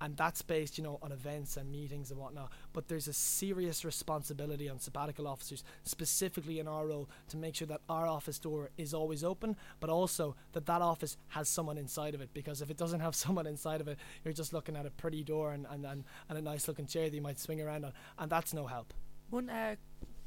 and 0.01 0.17
that's 0.17 0.41
based, 0.41 0.79
you 0.79 0.83
know, 0.83 0.97
on 1.03 1.11
events 1.11 1.57
and 1.57 1.71
meetings 1.71 2.09
and 2.09 2.19
whatnot. 2.19 2.51
But 2.73 2.87
there's 2.87 3.07
a 3.07 3.13
serious 3.13 3.85
responsibility 3.85 4.67
on 4.67 4.79
sabbatical 4.79 5.27
officers, 5.27 5.63
specifically 5.83 6.59
in 6.59 6.67
our 6.67 6.87
role, 6.87 7.07
to 7.29 7.37
make 7.37 7.55
sure 7.55 7.67
that 7.67 7.81
our 7.87 8.07
office 8.07 8.39
door 8.39 8.71
is 8.77 8.95
always 8.95 9.23
open, 9.23 9.55
but 9.79 9.91
also 9.91 10.35
that 10.53 10.65
that 10.65 10.81
office 10.81 11.17
has 11.29 11.47
someone 11.47 11.77
inside 11.77 12.15
of 12.15 12.21
it. 12.21 12.31
Because 12.33 12.63
if 12.63 12.71
it 12.71 12.77
doesn't 12.77 12.99
have 12.99 13.15
someone 13.25 13.45
inside 13.45 13.79
of 13.79 13.87
it, 13.87 13.99
you're 14.25 14.33
just 14.33 14.53
looking 14.53 14.75
at 14.75 14.87
a 14.87 14.91
pretty 14.91 15.23
door 15.23 15.53
and 15.53 15.67
and, 15.69 15.85
and, 15.85 16.03
and 16.27 16.37
a 16.37 16.41
nice 16.41 16.67
looking 16.67 16.87
chair 16.87 17.07
that 17.07 17.15
you 17.15 17.21
might 17.21 17.39
swing 17.39 17.61
around 17.61 17.85
on, 17.85 17.93
and 18.17 18.31
that's 18.31 18.53
no 18.55 18.65
help. 18.65 18.93
One 19.29 19.49
uh, 19.49 19.75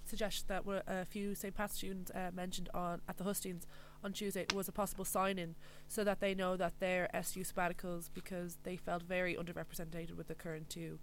suggestion 0.05 0.45
that 0.49 0.65
were 0.65 0.83
a 0.87 1.05
few 1.05 1.35
St. 1.35 1.55
Pat's 1.55 1.75
students 1.75 2.13
uh, 2.13 2.31
mentioned 2.33 2.69
on 2.75 3.01
at 3.09 3.19
the 3.19 3.25
Hustings 3.25 3.67
on 4.05 4.13
Tuesday 4.13 4.47
was 4.55 4.69
a 4.69 4.73
possible 4.73 5.05
sign 5.05 5.39
in 5.39 5.55
so 5.89 6.05
that 6.05 6.21
they 6.21 6.35
know 6.35 6.57
that 6.57 6.75
they're 6.79 7.09
SU 7.15 7.43
sabbaticals 7.43 8.11
because 8.13 8.59
they 8.63 8.77
felt 8.77 9.03
very 9.03 9.35
underrepresented 9.35 10.15
with 10.17 10.29
the 10.29 10.35
current 10.35 10.69
two 10.69 10.99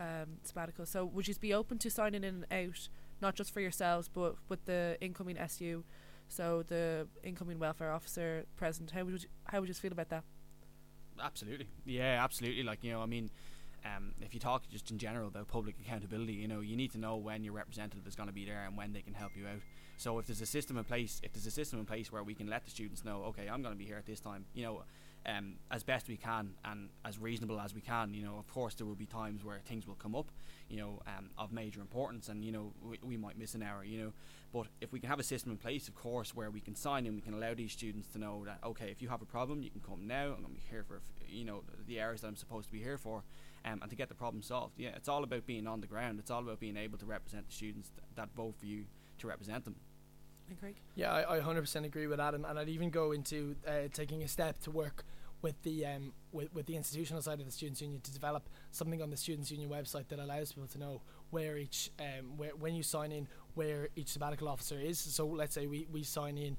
um, 0.00 0.38
sabbaticals. 0.44 0.88
So 0.88 1.04
would 1.04 1.28
you 1.28 1.34
be 1.34 1.52
open 1.52 1.78
to 1.78 1.90
signing 1.90 2.24
in 2.24 2.44
and 2.50 2.68
out, 2.68 2.88
not 3.20 3.34
just 3.34 3.52
for 3.52 3.60
yourselves, 3.60 4.08
but 4.12 4.36
with 4.48 4.64
the 4.64 4.96
incoming 5.00 5.38
SU? 5.38 5.84
So 6.28 6.64
the 6.66 7.06
incoming 7.22 7.58
welfare 7.58 7.92
officer 7.92 8.46
present, 8.56 8.90
how 8.90 9.04
would 9.04 9.22
you, 9.22 9.28
how 9.44 9.60
would 9.60 9.68
you 9.68 9.74
feel 9.74 9.92
about 9.92 10.08
that? 10.08 10.24
Absolutely, 11.22 11.68
yeah, 11.84 12.22
absolutely. 12.22 12.62
Like 12.62 12.82
you 12.82 12.92
know, 12.92 13.00
I 13.00 13.06
mean, 13.06 13.30
um, 13.84 14.12
if 14.20 14.34
you 14.34 14.40
talk 14.40 14.68
just 14.68 14.90
in 14.90 14.98
general 14.98 15.28
about 15.28 15.48
public 15.48 15.76
accountability, 15.80 16.34
you 16.34 16.48
know, 16.48 16.60
you 16.60 16.76
need 16.76 16.92
to 16.92 16.98
know 16.98 17.16
when 17.16 17.42
your 17.44 17.54
representative 17.54 18.06
is 18.06 18.14
going 18.14 18.28
to 18.28 18.34
be 18.34 18.44
there 18.44 18.64
and 18.66 18.76
when 18.76 18.92
they 18.92 19.00
can 19.00 19.14
help 19.14 19.32
you 19.34 19.46
out. 19.46 19.60
So 19.96 20.18
if 20.18 20.26
there's 20.26 20.42
a 20.42 20.46
system 20.46 20.76
in 20.78 20.84
place, 20.84 21.20
if 21.22 21.32
there's 21.32 21.46
a 21.46 21.50
system 21.50 21.78
in 21.78 21.86
place 21.86 22.12
where 22.12 22.22
we 22.22 22.34
can 22.34 22.48
let 22.48 22.64
the 22.64 22.70
students 22.70 23.04
know, 23.04 23.24
okay, 23.28 23.48
I'm 23.48 23.62
going 23.62 23.74
to 23.74 23.78
be 23.78 23.86
here 23.86 23.96
at 23.96 24.06
this 24.06 24.20
time, 24.20 24.44
you 24.54 24.62
know, 24.62 24.82
um, 25.26 25.54
as 25.70 25.82
best 25.82 26.08
we 26.08 26.16
can 26.16 26.50
and 26.64 26.88
as 27.04 27.18
reasonable 27.18 27.60
as 27.60 27.74
we 27.74 27.80
can. 27.80 28.14
You 28.14 28.24
know, 28.24 28.38
of 28.38 28.46
course, 28.48 28.74
there 28.74 28.86
will 28.86 28.94
be 28.94 29.06
times 29.06 29.44
where 29.44 29.58
things 29.64 29.86
will 29.86 29.96
come 29.96 30.14
up, 30.14 30.30
you 30.68 30.76
know, 30.76 31.02
um, 31.06 31.30
of 31.36 31.52
major 31.52 31.80
importance, 31.80 32.28
and 32.28 32.44
you 32.44 32.52
know, 32.52 32.72
we, 32.82 32.98
we 33.02 33.16
might 33.16 33.38
miss 33.38 33.54
an 33.54 33.62
hour, 33.62 33.84
you 33.84 33.98
know. 33.98 34.12
But 34.52 34.68
if 34.80 34.92
we 34.92 35.00
can 35.00 35.08
have 35.08 35.18
a 35.18 35.24
system 35.24 35.50
in 35.50 35.58
place, 35.58 35.88
of 35.88 35.94
course, 35.94 36.34
where 36.34 36.50
we 36.50 36.60
can 36.60 36.74
sign 36.74 37.06
in, 37.06 37.14
we 37.14 37.20
can 37.20 37.34
allow 37.34 37.54
these 37.54 37.72
students 37.72 38.08
to 38.12 38.18
know 38.18 38.44
that 38.46 38.58
okay, 38.64 38.90
if 38.90 39.02
you 39.02 39.08
have 39.08 39.22
a 39.22 39.26
problem, 39.26 39.62
you 39.62 39.70
can 39.70 39.80
come 39.80 40.06
now. 40.06 40.26
I'm 40.26 40.42
going 40.42 40.54
to 40.54 40.60
be 40.60 40.62
here 40.70 40.84
for 40.86 41.00
you 41.26 41.44
know 41.44 41.62
the 41.86 42.00
hours 42.00 42.20
that 42.20 42.28
I'm 42.28 42.36
supposed 42.36 42.68
to 42.68 42.72
be 42.72 42.80
here 42.80 42.98
for, 42.98 43.24
um, 43.64 43.80
and 43.82 43.90
to 43.90 43.96
get 43.96 44.08
the 44.08 44.14
problem 44.14 44.42
solved. 44.42 44.74
Yeah, 44.78 44.90
it's 44.94 45.08
all 45.08 45.24
about 45.24 45.46
being 45.46 45.66
on 45.66 45.80
the 45.80 45.86
ground. 45.86 46.20
It's 46.20 46.30
all 46.30 46.40
about 46.40 46.60
being 46.60 46.76
able 46.76 46.98
to 46.98 47.06
represent 47.06 47.48
the 47.48 47.54
students 47.54 47.90
th- 47.90 48.06
that 48.14 48.28
vote 48.36 48.54
for 48.58 48.66
you 48.66 48.84
to 49.18 49.26
represent 49.26 49.64
them. 49.64 49.74
Craig? 50.54 50.76
Yeah, 50.94 51.12
I, 51.12 51.36
I 51.36 51.40
100% 51.40 51.84
agree 51.84 52.06
with 52.06 52.20
Adam, 52.20 52.44
and 52.44 52.58
I'd 52.58 52.68
even 52.68 52.90
go 52.90 53.12
into 53.12 53.56
uh, 53.66 53.88
taking 53.92 54.22
a 54.22 54.28
step 54.28 54.58
to 54.60 54.70
work 54.70 55.04
with 55.42 55.60
the 55.62 55.84
um, 55.84 56.12
with, 56.32 56.52
with 56.54 56.66
the 56.66 56.76
institutional 56.76 57.20
side 57.20 57.40
of 57.40 57.46
the 57.46 57.52
students 57.52 57.82
union 57.82 58.00
to 58.00 58.12
develop 58.12 58.48
something 58.70 59.02
on 59.02 59.10
the 59.10 59.16
students 59.16 59.50
union 59.50 59.68
website 59.68 60.08
that 60.08 60.18
allows 60.18 60.52
people 60.52 60.66
to 60.68 60.78
know 60.78 61.02
where 61.30 61.58
each 61.58 61.90
um, 62.00 62.36
where 62.36 62.56
when 62.56 62.74
you 62.74 62.82
sign 62.82 63.12
in 63.12 63.28
where 63.54 63.88
each 63.96 64.08
sabbatical 64.08 64.48
officer 64.48 64.78
is. 64.80 64.98
So 64.98 65.26
let's 65.26 65.54
say 65.54 65.66
we, 65.66 65.86
we 65.90 66.02
sign 66.04 66.38
in 66.38 66.56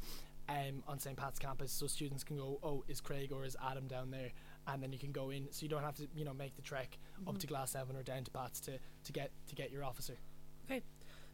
um, 0.48 0.84
on 0.88 1.00
St 1.00 1.18
Pat's 1.18 1.40
campus, 1.40 1.72
so 1.72 1.88
students 1.88 2.24
can 2.24 2.38
go, 2.38 2.60
oh, 2.64 2.84
is 2.88 3.02
Craig 3.02 3.32
or 3.32 3.46
is 3.46 3.58
Adam 3.62 3.88
down 3.88 4.12
there? 4.12 4.32
and 4.68 4.84
then 4.84 4.92
you 4.92 5.00
can 5.00 5.12
go 5.12 5.30
in 5.30 5.48
so 5.52 5.64
you 5.64 5.70
don't 5.70 5.84
have 5.84 5.96
to 5.96 6.08
you 6.16 6.26
know 6.26 6.34
make 6.34 6.56
the 6.56 6.62
trek 6.62 6.98
mm-hmm. 7.20 7.30
up 7.30 7.38
to 7.38 7.48
Glasnevin 7.48 7.98
or 7.98 8.04
down 8.04 8.24
to 8.24 8.32
Pats 8.32 8.60
to, 8.62 8.78
to 9.04 9.12
get 9.12 9.32
to 9.48 9.56
get 9.56 9.72
your 9.72 9.84
officer 9.84 10.18
okay 10.66 10.84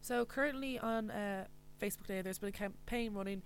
so 0.02 0.26
currently 0.26 0.80
on 0.80 1.12
uh, 1.12 1.46
Facebook 1.84 2.08
Day 2.08 2.22
there's 2.22 2.40
been 2.40 2.50
a 2.50 2.54
campaign 2.54 3.14
running 3.14 3.42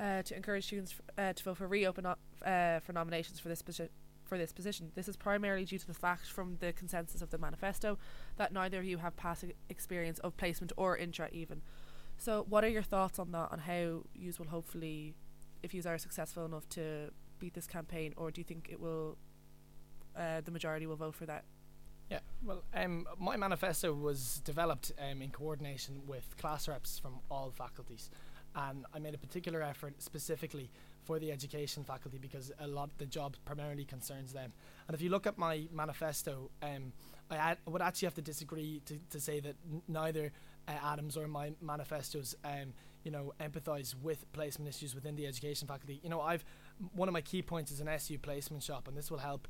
uh, 0.00 0.22
to 0.22 0.34
encourage 0.34 0.66
students 0.66 0.94
uh, 1.16 1.32
to 1.32 1.44
vote 1.44 1.58
for 1.58 1.68
reopen 1.68 2.06
uh, 2.06 2.80
for 2.80 2.92
nominations 2.92 3.38
for 3.38 3.48
this 3.48 3.62
position 3.62 3.90
for 4.24 4.36
this 4.36 4.52
position. 4.52 4.92
This 4.94 5.08
is 5.08 5.16
primarily 5.16 5.64
due 5.64 5.78
to 5.78 5.86
the 5.86 5.94
fact 5.94 6.26
from 6.26 6.58
the 6.60 6.74
consensus 6.74 7.22
of 7.22 7.30
the 7.30 7.38
manifesto 7.38 7.96
that 8.36 8.52
neither 8.52 8.78
of 8.78 8.84
you 8.84 8.98
have 8.98 9.16
past 9.16 9.44
experience 9.70 10.18
of 10.18 10.36
placement 10.36 10.70
or 10.76 10.98
intra 10.98 11.30
even. 11.32 11.62
So, 12.18 12.44
what 12.46 12.62
are 12.62 12.68
your 12.68 12.82
thoughts 12.82 13.18
on 13.18 13.32
that? 13.32 13.48
On 13.52 13.58
how 13.60 14.02
you 14.14 14.32
will 14.38 14.48
hopefully, 14.48 15.14
if 15.62 15.72
you 15.72 15.82
are 15.86 15.96
successful 15.96 16.44
enough 16.44 16.68
to 16.70 17.10
beat 17.38 17.54
this 17.54 17.66
campaign, 17.66 18.12
or 18.18 18.30
do 18.30 18.40
you 18.40 18.44
think 18.44 18.68
it 18.70 18.80
will? 18.80 19.16
Uh, 20.14 20.40
the 20.42 20.50
majority 20.50 20.86
will 20.86 20.96
vote 20.96 21.14
for 21.14 21.26
that. 21.26 21.44
Yeah, 22.10 22.20
well, 22.42 22.62
um, 22.74 23.06
my 23.18 23.36
manifesto 23.36 23.92
was 23.92 24.40
developed 24.44 24.92
um, 24.98 25.20
in 25.20 25.30
coordination 25.30 26.00
with 26.06 26.36
class 26.38 26.66
reps 26.66 26.98
from 26.98 27.20
all 27.30 27.50
faculties, 27.50 28.08
and 28.56 28.86
I 28.94 28.98
made 28.98 29.14
a 29.14 29.18
particular 29.18 29.60
effort 29.62 30.00
specifically 30.02 30.70
for 31.04 31.18
the 31.18 31.30
education 31.30 31.84
faculty 31.84 32.18
because 32.18 32.50
a 32.60 32.66
lot 32.66 32.84
of 32.90 32.98
the 32.98 33.06
job 33.06 33.36
primarily 33.44 33.84
concerns 33.84 34.32
them. 34.32 34.52
And 34.86 34.94
if 34.94 35.02
you 35.02 35.10
look 35.10 35.26
at 35.26 35.36
my 35.36 35.66
manifesto, 35.70 36.50
um, 36.62 36.92
I, 37.30 37.36
ad- 37.36 37.58
would 37.66 37.82
actually 37.82 38.06
have 38.06 38.14
to 38.14 38.22
disagree 38.22 38.80
to, 38.86 38.98
to 39.10 39.20
say 39.20 39.40
that 39.40 39.56
n- 39.70 39.82
neither 39.86 40.32
uh, 40.66 40.72
Adams 40.82 41.16
or 41.16 41.28
my 41.28 41.52
manifestos, 41.60 42.34
um, 42.44 42.72
you 43.04 43.10
know, 43.10 43.32
empathise 43.40 43.94
with 44.02 44.30
placement 44.32 44.68
issues 44.68 44.94
within 44.94 45.14
the 45.14 45.26
education 45.26 45.68
faculty. 45.68 46.00
You 46.02 46.08
know, 46.08 46.20
I've 46.22 46.44
one 46.94 47.08
of 47.08 47.12
my 47.12 47.20
key 47.20 47.42
points 47.42 47.70
is 47.70 47.80
an 47.80 47.88
SU 47.88 48.18
placement 48.18 48.62
shop, 48.62 48.88
and 48.88 48.96
this 48.96 49.10
will 49.10 49.18
help 49.18 49.46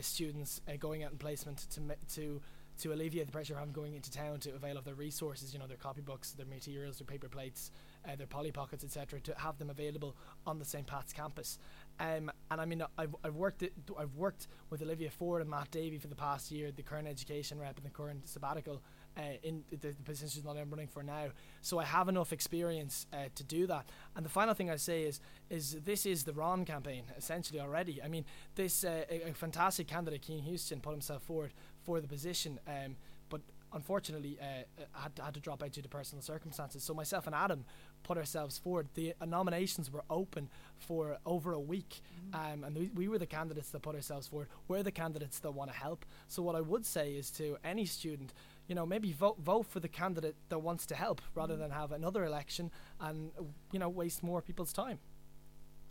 students 0.00 0.60
uh, 0.68 0.72
going 0.78 1.04
out 1.04 1.12
in 1.12 1.18
placement 1.18 1.66
to 1.70 1.80
to 2.14 2.40
to 2.78 2.92
alleviate 2.92 3.26
the 3.26 3.32
pressure 3.32 3.52
of 3.52 3.58
having 3.58 3.72
going 3.72 3.94
into 3.94 4.10
town 4.10 4.40
to 4.40 4.54
avail 4.54 4.76
of 4.76 4.84
their 4.84 4.94
resources, 4.94 5.52
you 5.52 5.58
know, 5.58 5.66
their 5.66 5.76
copybooks, 5.76 6.34
their 6.36 6.46
materials, 6.46 6.98
their 6.98 7.06
paper 7.06 7.28
plates, 7.28 7.70
uh, 8.06 8.16
their 8.16 8.26
Polly 8.26 8.50
Pockets, 8.50 8.82
etc., 8.82 9.20
to 9.20 9.34
have 9.36 9.58
them 9.58 9.70
available 9.70 10.16
on 10.46 10.58
the 10.58 10.64
St. 10.64 10.86
Pat's 10.86 11.12
campus. 11.12 11.58
Um, 12.00 12.30
and 12.50 12.60
I 12.60 12.64
mean, 12.64 12.82
I've, 12.96 13.14
I've 13.22 13.34
worked 13.34 13.62
it, 13.62 13.72
I've 13.98 14.14
worked 14.16 14.48
with 14.70 14.82
Olivia 14.82 15.10
Ford 15.10 15.42
and 15.42 15.50
Matt 15.50 15.70
Davey 15.70 15.98
for 15.98 16.08
the 16.08 16.16
past 16.16 16.50
year, 16.50 16.72
the 16.72 16.82
current 16.82 17.06
education 17.06 17.58
rep 17.58 17.76
and 17.76 17.86
the 17.86 17.90
current 17.90 18.26
sabbatical 18.26 18.82
uh, 19.16 19.22
in 19.42 19.64
the, 19.70 19.76
the 19.76 20.02
positions 20.04 20.44
that 20.44 20.56
I'm 20.56 20.70
running 20.70 20.88
for 20.88 21.02
now. 21.02 21.26
So 21.60 21.78
I 21.78 21.84
have 21.84 22.08
enough 22.08 22.32
experience 22.32 23.06
uh, 23.12 23.28
to 23.34 23.44
do 23.44 23.66
that. 23.66 23.88
And 24.16 24.24
the 24.24 24.30
final 24.30 24.54
thing 24.54 24.70
I 24.70 24.76
say 24.76 25.02
is, 25.02 25.20
is 25.50 25.76
this 25.84 26.06
is 26.06 26.24
the 26.24 26.32
Ron 26.32 26.64
campaign 26.64 27.04
essentially 27.16 27.60
already. 27.60 28.02
I 28.02 28.08
mean, 28.08 28.24
this 28.54 28.84
uh, 28.84 29.04
a, 29.10 29.30
a 29.30 29.34
fantastic 29.34 29.86
candidate, 29.86 30.24
Cian 30.24 30.42
Houston, 30.42 30.80
put 30.80 30.92
himself 30.92 31.22
forward 31.22 31.52
for 31.84 32.00
the 32.00 32.08
position. 32.08 32.58
Um, 32.66 32.96
but 33.28 33.40
unfortunately, 33.72 34.38
uh, 34.40 34.84
had, 34.92 35.12
had 35.22 35.34
to 35.34 35.40
drop 35.40 35.62
out 35.62 35.72
due 35.72 35.82
to 35.82 35.88
personal 35.88 36.22
circumstances. 36.22 36.82
So 36.82 36.94
myself 36.94 37.26
and 37.26 37.34
Adam 37.34 37.64
put 38.02 38.18
ourselves 38.18 38.58
forward. 38.58 38.88
The 38.94 39.14
uh, 39.20 39.26
nominations 39.26 39.90
were 39.90 40.04
open 40.10 40.48
for 40.78 41.18
over 41.24 41.52
a 41.52 41.60
week, 41.60 42.00
mm. 42.30 42.52
um, 42.52 42.64
and 42.64 42.76
we, 42.76 42.90
we 42.94 43.08
were 43.08 43.18
the 43.18 43.26
candidates 43.26 43.70
that 43.70 43.82
put 43.82 43.94
ourselves 43.94 44.28
forward. 44.28 44.48
We're 44.68 44.82
the 44.82 44.90
candidates 44.90 45.38
that 45.40 45.52
want 45.52 45.70
to 45.70 45.76
help. 45.76 46.04
So 46.28 46.42
what 46.42 46.56
I 46.56 46.60
would 46.60 46.84
say 46.84 47.12
is 47.12 47.30
to 47.32 47.56
any 47.64 47.86
student, 47.86 48.32
you 48.68 48.74
know, 48.74 48.86
maybe 48.86 49.12
vote 49.12 49.38
vote 49.38 49.66
for 49.66 49.80
the 49.80 49.88
candidate 49.88 50.36
that 50.48 50.58
wants 50.58 50.86
to 50.86 50.94
help 50.94 51.20
rather 51.34 51.56
than 51.56 51.70
have 51.70 51.92
another 51.92 52.24
election 52.24 52.70
and 53.00 53.32
you 53.72 53.78
know 53.78 53.88
waste 53.88 54.22
more 54.22 54.42
people's 54.42 54.72
time. 54.72 54.98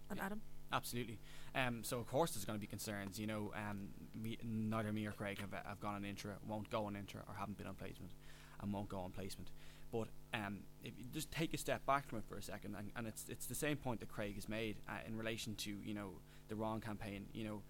And 0.09 0.19
Adam. 0.19 0.41
Absolutely. 0.73 1.19
Um, 1.53 1.83
so 1.83 1.99
of 1.99 2.07
course 2.07 2.31
there's 2.31 2.45
going 2.45 2.57
to 2.57 2.61
be 2.61 2.67
concerns. 2.67 3.19
You 3.19 3.27
know, 3.27 3.51
um, 3.55 3.89
me, 4.15 4.37
neither 4.43 4.91
me 4.93 5.05
or 5.05 5.11
Craig 5.11 5.39
have, 5.41 5.51
have 5.65 5.79
gone 5.79 5.95
on 5.95 6.05
intra, 6.05 6.35
won't 6.47 6.69
go 6.69 6.85
on 6.85 6.95
intra, 6.95 7.21
or 7.27 7.35
haven't 7.37 7.57
been 7.57 7.67
on 7.67 7.75
placement, 7.75 8.13
and 8.61 8.71
won't 8.71 8.87
go 8.87 8.99
on 8.99 9.11
placement. 9.11 9.51
But 9.91 10.07
um, 10.33 10.59
if 10.83 10.97
you 10.97 11.05
just 11.13 11.29
take 11.31 11.53
a 11.53 11.57
step 11.57 11.85
back 11.85 12.07
from 12.07 12.19
it 12.19 12.25
for 12.25 12.37
a 12.37 12.41
second, 12.41 12.75
and, 12.77 12.91
and 12.95 13.07
it's 13.07 13.25
it's 13.27 13.45
the 13.45 13.55
same 13.55 13.75
point 13.75 13.99
that 13.99 14.09
Craig 14.09 14.35
has 14.35 14.47
made 14.47 14.77
uh, 14.87 14.93
in 15.05 15.17
relation 15.17 15.55
to 15.55 15.71
you 15.83 15.93
know 15.93 16.11
the 16.47 16.55
Ron 16.55 16.79
campaign. 16.79 17.25
You 17.33 17.43
know, 17.43 17.61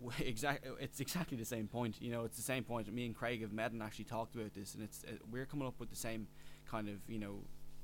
exactly 0.18 0.70
it's 0.80 1.00
exactly 1.00 1.36
the 1.36 1.44
same 1.44 1.68
point. 1.68 2.00
You 2.00 2.12
know, 2.12 2.24
it's 2.24 2.36
the 2.36 2.42
same 2.42 2.64
point. 2.64 2.92
Me 2.92 3.06
and 3.06 3.14
Craig 3.14 3.42
have 3.42 3.52
met 3.52 3.72
and 3.72 3.82
actually 3.82 4.06
talked 4.06 4.34
about 4.34 4.54
this, 4.54 4.74
and 4.74 4.82
it's 4.82 5.04
uh, 5.04 5.12
we're 5.30 5.46
coming 5.46 5.66
up 5.66 5.78
with 5.78 5.90
the 5.90 5.96
same 5.96 6.26
kind 6.70 6.88
of 6.88 6.96
you 7.08 7.18
know 7.18 7.40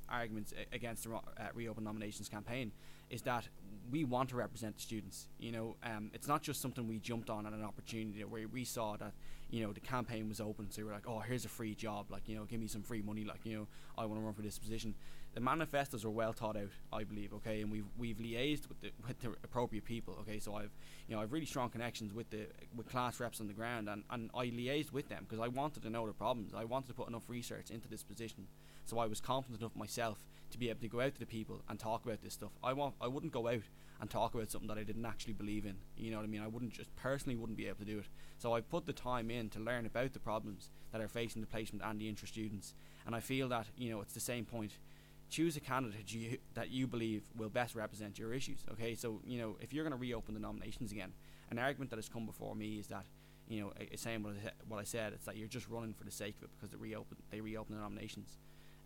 arguments 0.09 0.53
against 0.71 1.03
the 1.03 1.13
uh, 1.13 1.19
reopen 1.53 1.83
nominations 1.83 2.29
campaign 2.29 2.71
is 3.09 3.21
that 3.23 3.47
we 3.89 4.03
want 4.03 4.29
to 4.29 4.35
represent 4.35 4.75
the 4.75 4.81
students. 4.81 5.27
You 5.39 5.51
know, 5.51 5.75
um, 5.83 6.11
it's 6.13 6.27
not 6.27 6.41
just 6.41 6.61
something 6.61 6.87
we 6.87 6.99
jumped 6.99 7.29
on 7.29 7.45
at 7.45 7.53
an 7.53 7.63
opportunity 7.63 8.23
where 8.23 8.47
we 8.47 8.63
saw 8.63 8.97
that 8.97 9.13
you 9.49 9.65
know 9.65 9.71
the 9.71 9.79
campaign 9.79 10.27
was 10.27 10.41
open, 10.41 10.69
so 10.71 10.81
we 10.81 10.85
were 10.85 10.91
like, 10.91 11.07
oh, 11.07 11.19
here's 11.19 11.45
a 11.45 11.49
free 11.49 11.75
job, 11.75 12.11
like 12.11 12.27
you 12.27 12.35
know, 12.35 12.45
give 12.45 12.59
me 12.59 12.67
some 12.67 12.83
free 12.83 13.01
money, 13.01 13.23
like 13.23 13.45
you 13.45 13.57
know, 13.57 13.67
I 13.97 14.05
want 14.05 14.19
to 14.19 14.25
run 14.25 14.33
for 14.33 14.41
this 14.41 14.59
position. 14.59 14.95
The 15.33 15.41
manifestos 15.41 16.03
are 16.03 16.09
well 16.09 16.33
thought 16.33 16.57
out, 16.57 16.71
I 16.91 17.03
believe. 17.03 17.31
Okay, 17.33 17.61
and 17.61 17.71
we've 17.71 17.85
we've 17.97 18.17
liaised 18.17 18.67
with 18.67 18.81
the 18.81 18.91
with 19.07 19.19
the 19.19 19.29
appropriate 19.43 19.85
people. 19.85 20.17
Okay, 20.21 20.39
so 20.39 20.55
I've 20.55 20.71
you 21.07 21.15
know 21.15 21.21
I've 21.21 21.31
really 21.31 21.45
strong 21.45 21.69
connections 21.69 22.13
with 22.13 22.29
the 22.29 22.47
with 22.75 22.89
class 22.89 23.19
reps 23.19 23.39
on 23.39 23.47
the 23.47 23.53
ground, 23.53 23.87
and 23.87 24.03
and 24.09 24.29
I 24.33 24.47
liaised 24.47 24.91
with 24.91 25.09
them 25.09 25.25
because 25.27 25.43
I 25.43 25.47
wanted 25.47 25.83
to 25.83 25.89
know 25.89 26.05
the 26.07 26.13
problems. 26.13 26.53
I 26.53 26.65
wanted 26.65 26.87
to 26.87 26.93
put 26.93 27.07
enough 27.07 27.29
research 27.29 27.69
into 27.69 27.87
this 27.87 28.03
position, 28.03 28.47
so 28.87 28.99
I 28.99 29.05
was 29.05 29.21
confident 29.21 29.61
enough 29.61 29.75
myself 29.75 30.23
to 30.51 30.57
be 30.57 30.69
able 30.69 30.79
to 30.79 30.87
go 30.87 31.01
out 31.01 31.13
to 31.13 31.19
the 31.19 31.25
people 31.25 31.61
and 31.67 31.77
talk 31.77 32.05
about 32.05 32.21
this 32.21 32.33
stuff. 32.33 32.51
I 32.63 32.73
want 32.73 32.95
I 33.01 33.07
wouldn't 33.07 33.33
go 33.33 33.47
out 33.47 33.63
and 33.99 34.09
talk 34.09 34.33
about 34.33 34.49
something 34.49 34.67
that 34.67 34.77
I 34.77 34.83
didn't 34.83 35.05
actually 35.05 35.33
believe 35.33 35.65
in. 35.65 35.75
You 35.97 36.11
know 36.11 36.17
what 36.17 36.23
I 36.23 36.27
mean? 36.27 36.41
I 36.41 36.47
wouldn't 36.47 36.71
just 36.71 36.95
personally 36.95 37.35
wouldn't 37.35 37.57
be 37.57 37.67
able 37.67 37.79
to 37.79 37.85
do 37.85 37.99
it. 37.99 38.05
So 38.37 38.53
I 38.53 38.61
put 38.61 38.85
the 38.85 38.93
time 38.93 39.29
in 39.29 39.49
to 39.49 39.59
learn 39.59 39.85
about 39.85 40.13
the 40.13 40.19
problems 40.19 40.69
that 40.91 41.01
are 41.01 41.07
facing 41.07 41.41
the 41.41 41.47
placement 41.47 41.83
and 41.83 41.99
the 41.99 42.07
intra 42.07 42.27
students. 42.27 42.75
And 43.05 43.15
I 43.15 43.19
feel 43.19 43.49
that 43.49 43.67
you 43.75 43.89
know 43.89 44.01
it's 44.01 44.13
the 44.13 44.19
same 44.19 44.45
point. 44.45 44.71
Choose 45.29 45.57
a 45.57 45.59
candidate 45.59 46.13
you, 46.13 46.37
that 46.53 46.69
you 46.69 46.87
believe 46.87 47.23
will 47.35 47.49
best 47.49 47.75
represent 47.75 48.17
your 48.17 48.33
issues. 48.33 48.63
Okay, 48.71 48.95
so 48.95 49.21
you 49.25 49.39
know 49.39 49.57
if 49.59 49.73
you're 49.73 49.83
going 49.83 49.91
to 49.91 49.99
reopen 49.99 50.33
the 50.33 50.39
nominations 50.39 50.91
again, 50.93 51.11
an 51.51 51.59
argument 51.59 51.89
that 51.89 51.97
has 51.97 52.07
come 52.07 52.25
before 52.25 52.55
me 52.55 52.79
is 52.79 52.87
that 52.87 53.05
you 53.49 53.61
know, 53.61 53.71
it's 53.79 54.01
saying 54.01 54.23
what 54.23 54.33
I, 54.33 54.51
what 54.67 54.79
I 54.79 54.83
said, 54.83 55.13
it's 55.13 55.25
that 55.25 55.37
you're 55.37 55.47
just 55.47 55.69
running 55.69 55.93
for 55.93 56.03
the 56.03 56.11
sake 56.11 56.35
of 56.37 56.43
it 56.43 56.49
because 56.57 56.71
they 56.71 56.77
reopen 56.77 57.17
they 57.31 57.41
reopen 57.41 57.75
the 57.75 57.81
nominations. 57.81 58.37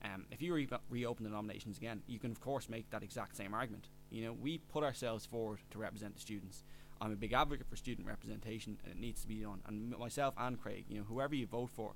Um, 0.03 0.25
if 0.31 0.41
you 0.41 0.53
re- 0.53 0.67
reopen 0.89 1.23
the 1.23 1.29
nominations 1.29 1.77
again, 1.77 2.01
you 2.07 2.19
can 2.19 2.31
of 2.31 2.39
course 2.39 2.69
make 2.69 2.89
that 2.89 3.03
exact 3.03 3.37
same 3.37 3.53
argument. 3.53 3.89
You 4.09 4.25
know, 4.25 4.33
we 4.33 4.57
put 4.57 4.83
ourselves 4.83 5.25
forward 5.25 5.59
to 5.71 5.77
represent 5.77 6.15
the 6.15 6.21
students. 6.21 6.63
I'm 6.99 7.11
a 7.11 7.15
big 7.15 7.33
advocate 7.33 7.67
for 7.67 7.75
student 7.75 8.07
representation, 8.07 8.77
and 8.83 8.93
it 8.93 8.99
needs 8.99 9.21
to 9.21 9.27
be 9.27 9.35
done. 9.35 9.61
And 9.65 9.89
myself 9.97 10.33
and 10.37 10.59
Craig, 10.59 10.85
you 10.87 10.97
know, 10.97 11.03
whoever 11.03 11.33
you 11.33 11.47
vote 11.47 11.71
for, 11.71 11.93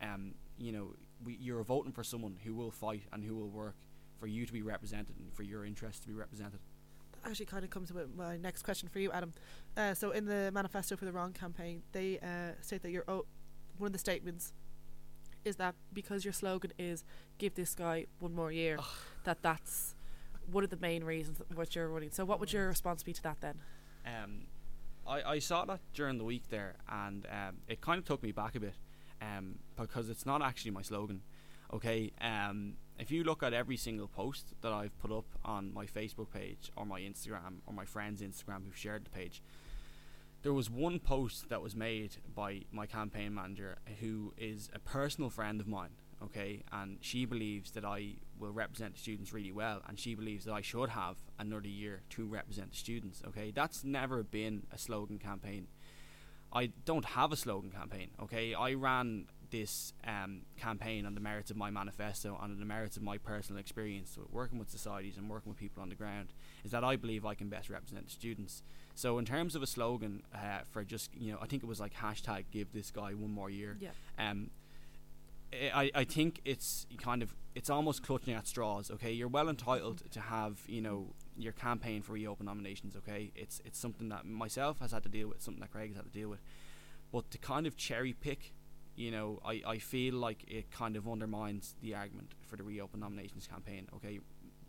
um, 0.00 0.34
you 0.58 0.72
know, 0.72 0.94
we, 1.24 1.36
you're 1.40 1.62
voting 1.62 1.92
for 1.92 2.02
someone 2.02 2.36
who 2.44 2.54
will 2.54 2.70
fight 2.70 3.02
and 3.12 3.22
who 3.22 3.34
will 3.34 3.48
work 3.48 3.76
for 4.18 4.26
you 4.26 4.46
to 4.46 4.52
be 4.52 4.62
represented 4.62 5.14
and 5.18 5.32
for 5.34 5.42
your 5.42 5.64
interests 5.64 6.00
to 6.00 6.08
be 6.08 6.14
represented. 6.14 6.60
That 7.22 7.30
actually 7.30 7.46
kind 7.46 7.64
of 7.64 7.70
comes 7.70 7.92
with 7.92 8.14
my 8.14 8.36
next 8.36 8.62
question 8.62 8.88
for 8.88 8.98
you, 8.98 9.12
Adam. 9.12 9.32
Uh, 9.76 9.94
so, 9.94 10.10
in 10.10 10.24
the 10.24 10.50
manifesto 10.52 10.96
for 10.96 11.04
the 11.04 11.12
Ron 11.12 11.32
campaign, 11.32 11.82
they 11.92 12.18
uh, 12.20 12.52
state 12.62 12.82
that 12.82 12.90
you're 12.90 13.04
oh, 13.08 13.26
one 13.78 13.88
of 13.88 13.92
the 13.92 13.98
statements 13.98 14.54
is 15.46 15.56
that 15.56 15.74
because 15.92 16.24
your 16.24 16.32
slogan 16.32 16.72
is 16.78 17.04
"Give 17.38 17.54
this 17.54 17.74
guy 17.74 18.06
one 18.18 18.34
more 18.34 18.52
year," 18.52 18.78
that 19.24 19.42
that's 19.42 19.94
one 20.50 20.64
of 20.64 20.70
the 20.70 20.76
main 20.76 21.04
reasons 21.04 21.40
what 21.54 21.74
you're 21.74 21.88
running. 21.88 22.10
So, 22.10 22.24
what 22.24 22.40
would 22.40 22.52
your 22.52 22.68
response 22.68 23.02
be 23.02 23.12
to 23.12 23.22
that 23.22 23.40
then? 23.40 23.58
Um, 24.06 24.46
I, 25.06 25.22
I 25.22 25.38
saw 25.38 25.64
that 25.64 25.80
during 25.94 26.18
the 26.18 26.24
week 26.24 26.48
there, 26.50 26.76
and 26.88 27.26
um, 27.30 27.56
it 27.68 27.80
kind 27.80 27.98
of 27.98 28.04
took 28.04 28.22
me 28.22 28.32
back 28.32 28.54
a 28.54 28.60
bit, 28.60 28.74
um, 29.22 29.58
because 29.76 30.08
it's 30.08 30.26
not 30.26 30.42
actually 30.42 30.72
my 30.72 30.82
slogan. 30.82 31.22
Okay, 31.72 32.12
um, 32.20 32.74
if 32.98 33.10
you 33.10 33.24
look 33.24 33.42
at 33.42 33.52
every 33.52 33.76
single 33.76 34.06
post 34.06 34.52
that 34.62 34.72
I've 34.72 34.96
put 34.98 35.10
up 35.10 35.26
on 35.44 35.74
my 35.74 35.86
Facebook 35.86 36.30
page 36.32 36.70
or 36.76 36.86
my 36.86 37.00
Instagram 37.00 37.58
or 37.66 37.74
my 37.74 37.84
friend's 37.84 38.22
Instagram 38.22 38.64
who've 38.64 38.76
shared 38.76 39.04
the 39.04 39.10
page, 39.10 39.42
there 40.46 40.54
was 40.54 40.70
one 40.70 41.00
post 41.00 41.48
that 41.48 41.60
was 41.60 41.74
made 41.74 42.18
by 42.32 42.62
my 42.70 42.86
campaign 42.86 43.34
manager 43.34 43.78
who 43.98 44.32
is 44.38 44.70
a 44.72 44.78
personal 44.78 45.28
friend 45.28 45.60
of 45.60 45.66
mine 45.66 45.90
okay? 46.22 46.62
And 46.72 46.98
she 47.00 47.24
believes 47.24 47.72
that 47.72 47.84
i 47.84 48.12
will 48.38 48.52
represent 48.52 48.94
the 48.94 49.00
students 49.00 49.32
really 49.32 49.50
well 49.50 49.82
and 49.88 49.98
she 49.98 50.14
believes 50.14 50.44
that 50.44 50.52
i 50.52 50.60
should 50.60 50.90
have 50.90 51.16
another 51.36 51.66
year 51.66 52.02
to 52.10 52.28
represent 52.28 52.70
the 52.70 52.76
students 52.76 53.22
okay? 53.26 53.50
That's 53.50 53.82
never 53.82 54.22
been 54.22 54.68
a 54.72 54.78
slogan 54.78 55.18
campaign. 55.18 55.66
I 56.52 56.66
don't 56.84 57.06
have 57.06 57.32
a 57.32 57.36
slogan 57.36 57.72
campaign 57.72 58.10
okay? 58.22 58.54
I 58.54 58.74
ran 58.74 59.26
this 59.50 59.92
um, 60.06 60.42
campaign 60.56 61.06
on 61.06 61.14
the 61.14 61.20
merits 61.20 61.50
of 61.50 61.56
my 61.56 61.70
manifesto 61.70 62.38
and 62.42 62.52
on 62.52 62.58
the 62.58 62.64
merits 62.64 62.96
of 62.96 63.02
my 63.02 63.18
personal 63.18 63.60
experience 63.60 64.16
with 64.16 64.30
working 64.30 64.58
with 64.58 64.70
societies 64.70 65.16
and 65.16 65.28
working 65.28 65.50
with 65.50 65.58
people 65.58 65.82
on 65.82 65.88
the 65.88 65.94
ground 65.94 66.32
is 66.64 66.70
that 66.70 66.84
i 66.84 66.96
believe 66.96 67.24
i 67.24 67.34
can 67.34 67.48
best 67.48 67.70
represent 67.70 68.04
the 68.04 68.10
students 68.10 68.62
so 68.94 69.18
in 69.18 69.24
terms 69.24 69.54
of 69.54 69.62
a 69.62 69.66
slogan 69.66 70.22
uh, 70.34 70.60
for 70.70 70.84
just 70.84 71.10
you 71.14 71.32
know 71.32 71.38
i 71.40 71.46
think 71.46 71.62
it 71.62 71.66
was 71.66 71.80
like 71.80 71.94
hashtag 71.94 72.44
give 72.50 72.72
this 72.72 72.90
guy 72.90 73.12
one 73.12 73.30
more 73.30 73.50
year 73.50 73.76
yeah. 73.80 73.90
um 74.18 74.50
I, 75.52 75.90
I 75.94 76.04
think 76.04 76.40
it's 76.44 76.86
kind 76.98 77.22
of 77.22 77.34
it's 77.54 77.70
almost 77.70 78.02
clutching 78.02 78.34
at 78.34 78.46
straws. 78.46 78.90
Okay, 78.90 79.12
you're 79.12 79.28
well 79.28 79.48
entitled 79.48 80.02
to 80.10 80.20
have 80.20 80.60
you 80.66 80.80
know 80.80 81.14
your 81.36 81.52
campaign 81.52 82.02
for 82.02 82.12
reopen 82.12 82.46
nominations. 82.46 82.96
Okay, 82.96 83.32
it's 83.34 83.62
it's 83.64 83.78
something 83.78 84.08
that 84.08 84.26
myself 84.26 84.80
has 84.80 84.92
had 84.92 85.02
to 85.04 85.08
deal 85.08 85.28
with, 85.28 85.40
something 85.42 85.60
that 85.60 85.70
Craig 85.70 85.90
has 85.90 85.96
had 85.96 86.04
to 86.04 86.18
deal 86.18 86.28
with. 86.28 86.40
But 87.12 87.30
to 87.30 87.38
kind 87.38 87.66
of 87.66 87.76
cherry 87.76 88.12
pick, 88.12 88.52
you 88.96 89.10
know, 89.10 89.40
I, 89.44 89.62
I 89.66 89.78
feel 89.78 90.14
like 90.14 90.44
it 90.48 90.70
kind 90.70 90.96
of 90.96 91.08
undermines 91.08 91.74
the 91.82 91.94
argument 91.94 92.32
for 92.48 92.56
the 92.56 92.62
reopen 92.62 93.00
nominations 93.00 93.46
campaign. 93.46 93.88
Okay, 93.94 94.20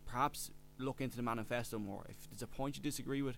perhaps 0.05 0.51
look 0.77 1.01
into 1.01 1.15
the 1.15 1.23
manifesto 1.23 1.79
more. 1.79 2.05
If 2.09 2.29
there's 2.29 2.41
a 2.41 2.47
point 2.47 2.77
you 2.77 2.83
disagree 2.83 3.21
with, 3.21 3.37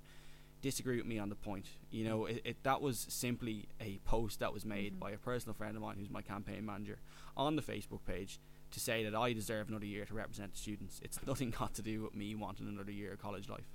disagree 0.61 0.97
with 0.97 1.05
me 1.05 1.19
on 1.19 1.29
the 1.29 1.35
point. 1.35 1.67
You 1.91 2.05
know, 2.05 2.25
it, 2.25 2.41
it 2.43 2.63
that 2.63 2.81
was 2.81 3.05
simply 3.09 3.69
a 3.79 3.99
post 4.03 4.39
that 4.39 4.53
was 4.53 4.65
made 4.65 4.93
mm-hmm. 4.93 4.99
by 4.99 5.11
a 5.11 5.17
personal 5.17 5.53
friend 5.53 5.75
of 5.75 5.81
mine 5.81 5.97
who's 5.99 6.09
my 6.09 6.21
campaign 6.21 6.65
manager 6.65 6.99
on 7.37 7.55
the 7.55 7.61
Facebook 7.61 8.03
page 8.05 8.39
to 8.71 8.79
say 8.79 9.03
that 9.03 9.15
I 9.15 9.33
deserve 9.33 9.69
another 9.69 9.85
year 9.85 10.05
to 10.05 10.13
represent 10.13 10.53
the 10.53 10.57
students. 10.57 10.99
It's 11.03 11.19
nothing 11.27 11.51
got 11.51 11.75
to 11.75 11.81
do 11.81 12.03
with 12.03 12.15
me 12.15 12.35
wanting 12.35 12.67
another 12.67 12.91
year 12.91 13.13
of 13.13 13.19
college 13.19 13.47
life. 13.47 13.65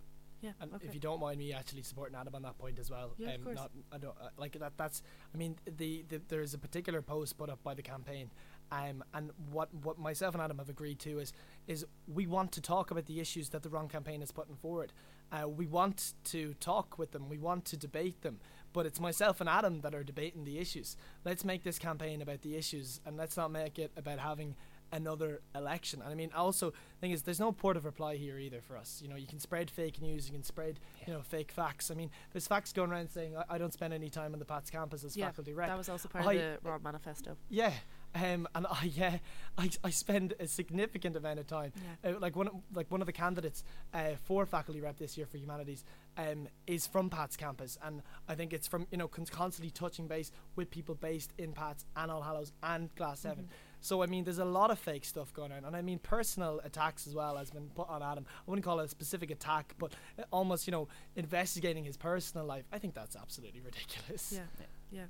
Yeah, 0.45 0.51
and 0.61 0.75
okay. 0.75 0.87
if 0.87 0.93
you 0.93 1.01
don't 1.01 1.21
mind 1.21 1.39
me 1.39 1.55
actually 1.55 1.83
supporting 1.83 2.15
Adam 2.15 2.35
on 2.35 2.43
that 2.43 2.59
point 2.59 2.79
as 2.79 2.91
well, 2.91 3.15
yeah, 3.17 3.29
um, 3.29 3.35
of 3.37 3.45
course. 3.45 3.57
Not, 3.57 3.71
I 3.91 3.97
don't 3.97 4.15
uh, 4.21 4.29
like 4.37 4.59
that. 4.59 4.73
That's 4.77 5.01
I 5.35 5.39
mean 5.39 5.57
the, 5.65 6.05
the 6.07 6.21
there's 6.29 6.53
a 6.53 6.59
particular 6.59 7.01
post 7.01 7.39
put 7.39 7.49
up 7.49 7.63
by 7.63 7.73
the 7.73 7.81
campaign, 7.81 8.31
um, 8.71 9.03
and 9.15 9.31
what 9.51 9.73
what 9.73 9.99
myself 9.99 10.35
and 10.35 10.43
Adam 10.43 10.59
have 10.59 10.69
agreed 10.69 10.99
to 10.99 11.19
is 11.19 11.33
is 11.67 11.87
we 12.07 12.27
want 12.27 12.53
to 12.53 12.61
talk 12.61 12.91
about 12.91 13.07
the 13.07 13.21
issues 13.21 13.49
that 13.51 13.63
the 13.63 13.71
Ron 13.71 13.89
campaign 13.89 14.21
is 14.21 14.33
putting 14.33 14.57
forward. 14.57 14.93
Uh, 15.33 15.49
we 15.49 15.67
want 15.67 16.13
to 16.25 16.53
talk 16.61 16.99
with 16.99 17.13
them. 17.13 17.31
We 17.31 17.39
want 17.39 17.65
to 17.67 17.79
debate 17.79 18.21
them. 18.21 18.39
But 18.75 18.85
it's 18.87 19.01
myself 19.01 19.41
and 19.41 19.49
Adam 19.49 19.81
that 19.81 19.95
are 19.95 20.05
debating 20.05 20.45
the 20.45 20.59
issues. 20.59 20.97
Let's 21.25 21.45
make 21.45 21.63
this 21.63 21.79
campaign 21.79 22.21
about 22.21 22.43
the 22.43 22.57
issues, 22.57 23.01
and 23.07 23.17
let's 23.17 23.37
not 23.37 23.51
make 23.51 23.79
it 23.79 23.93
about 23.97 24.19
having 24.19 24.57
another 24.95 25.41
election. 25.55 26.01
And 26.01 26.11
I 26.11 26.15
mean, 26.15 26.31
also, 26.35 26.71
the 26.71 27.01
thing 27.01 27.11
is, 27.11 27.23
there's 27.23 27.41
no 27.41 27.53
port 27.53 27.77
of 27.77 27.85
reply 27.85 28.17
here 28.17 28.39
either 28.39 28.61
for 28.63 28.77
us. 28.77 29.01
You 29.03 29.09
know, 29.09 29.17
you 29.17 29.27
can 29.27 29.39
spread 29.41 29.71
fake 29.71 30.01
news, 30.01 30.27
you 30.27 30.33
can 30.33 30.43
spread, 30.45 30.79
you 31.07 31.13
know, 31.13 31.21
fake 31.21 31.53
facts. 31.53 31.91
I 31.91 31.95
mean, 31.95 32.11
there's 32.33 32.47
facts 32.47 32.73
going 32.73 32.91
around 32.91 33.11
saying 33.11 33.37
I, 33.37 33.45
I 33.55 33.59
don't 33.59 33.73
spend 33.73 33.93
any 33.93 34.09
time 34.09 34.33
on 34.33 34.39
the 34.39 34.45
Pats 34.45 34.71
campus 34.71 35.05
as 35.05 35.17
Yeah, 35.17 35.27
faculty 35.27 35.53
rep. 35.53 35.69
That 35.69 35.77
was 35.79 35.89
also 35.89 36.09
part 36.09 36.25
I- 36.27 36.33
of 36.35 36.63
the 36.63 36.69
Royal 36.69 36.79
Manifesto. 36.81 37.37
Yeah. 37.51 37.73
Um, 38.17 38.47
and 38.55 38.65
I 38.71 38.93
yeah, 38.95 39.19
I, 39.59 39.69
I 39.83 39.91
spend 39.91 40.35
a 40.39 40.47
significant 40.47 41.17
amount 41.17 41.41
of 41.41 41.49
time. 41.49 41.73
Yeah. 42.05 42.13
Uh, 42.13 42.19
like 42.21 42.37
one 42.37 42.47
of- 42.47 42.55
like 42.73 42.89
one 42.89 43.03
of 43.03 43.07
the 43.07 43.13
candidates 43.13 43.65
uh, 43.93 44.11
for 44.23 44.47
faculty 44.47 44.81
rep 44.81 44.99
this 44.99 45.17
year 45.19 45.27
for 45.27 45.37
humanities 45.37 45.85
um, 46.17 46.47
is 46.69 46.87
from 46.87 47.11
Pat's 47.11 47.37
campus, 47.37 47.77
and 47.83 48.03
I 48.29 48.37
think 48.37 48.53
it's 48.53 48.69
from 48.69 48.87
you 48.93 48.99
know 48.99 49.09
con- 49.09 49.27
constantly 49.27 49.71
touching 49.73 50.07
base 50.07 50.31
with 50.55 50.71
people 50.71 50.95
based 50.95 51.33
in 51.39 51.53
Pat's 51.55 51.85
and 51.97 52.09
All 52.09 52.23
Hallows 52.23 52.53
and 52.63 52.95
Glasnevin 52.95 53.47
Mhm. 53.47 53.49
So 53.85 54.03
I 54.03 54.07
mean, 54.07 54.25
there's 54.25 54.39
a 54.39 54.47
lot 54.47 54.71
of 54.71 54.79
fake 54.79 55.05
stuff 55.05 55.35
going 55.35 55.53
on, 55.53 55.67
and 55.67 55.77
I 55.77 55.83
mean 55.83 55.99
personal 55.99 56.59
attacks 56.65 57.07
as 57.07 57.15
well 57.15 57.37
has 57.37 57.51
been 57.51 57.69
put 57.75 57.87
on 57.91 58.03
Adam. 58.03 58.25
I 58.27 58.51
wouldn't 58.51 58.65
call 58.65 58.81
it 58.81 58.87
a 58.87 58.89
specific 58.89 59.31
attack, 59.31 59.75
but 59.79 59.93
almost 60.33 60.67
you 60.67 60.71
know 60.71 60.89
investigating 61.17 61.85
his 61.85 61.99
personal 61.99 62.47
life. 62.47 62.65
I 62.73 62.79
think 62.79 62.95
that's 62.95 63.15
absolutely 63.15 63.61
ridiculous. 63.61 64.33
Yeah, 64.33 65.05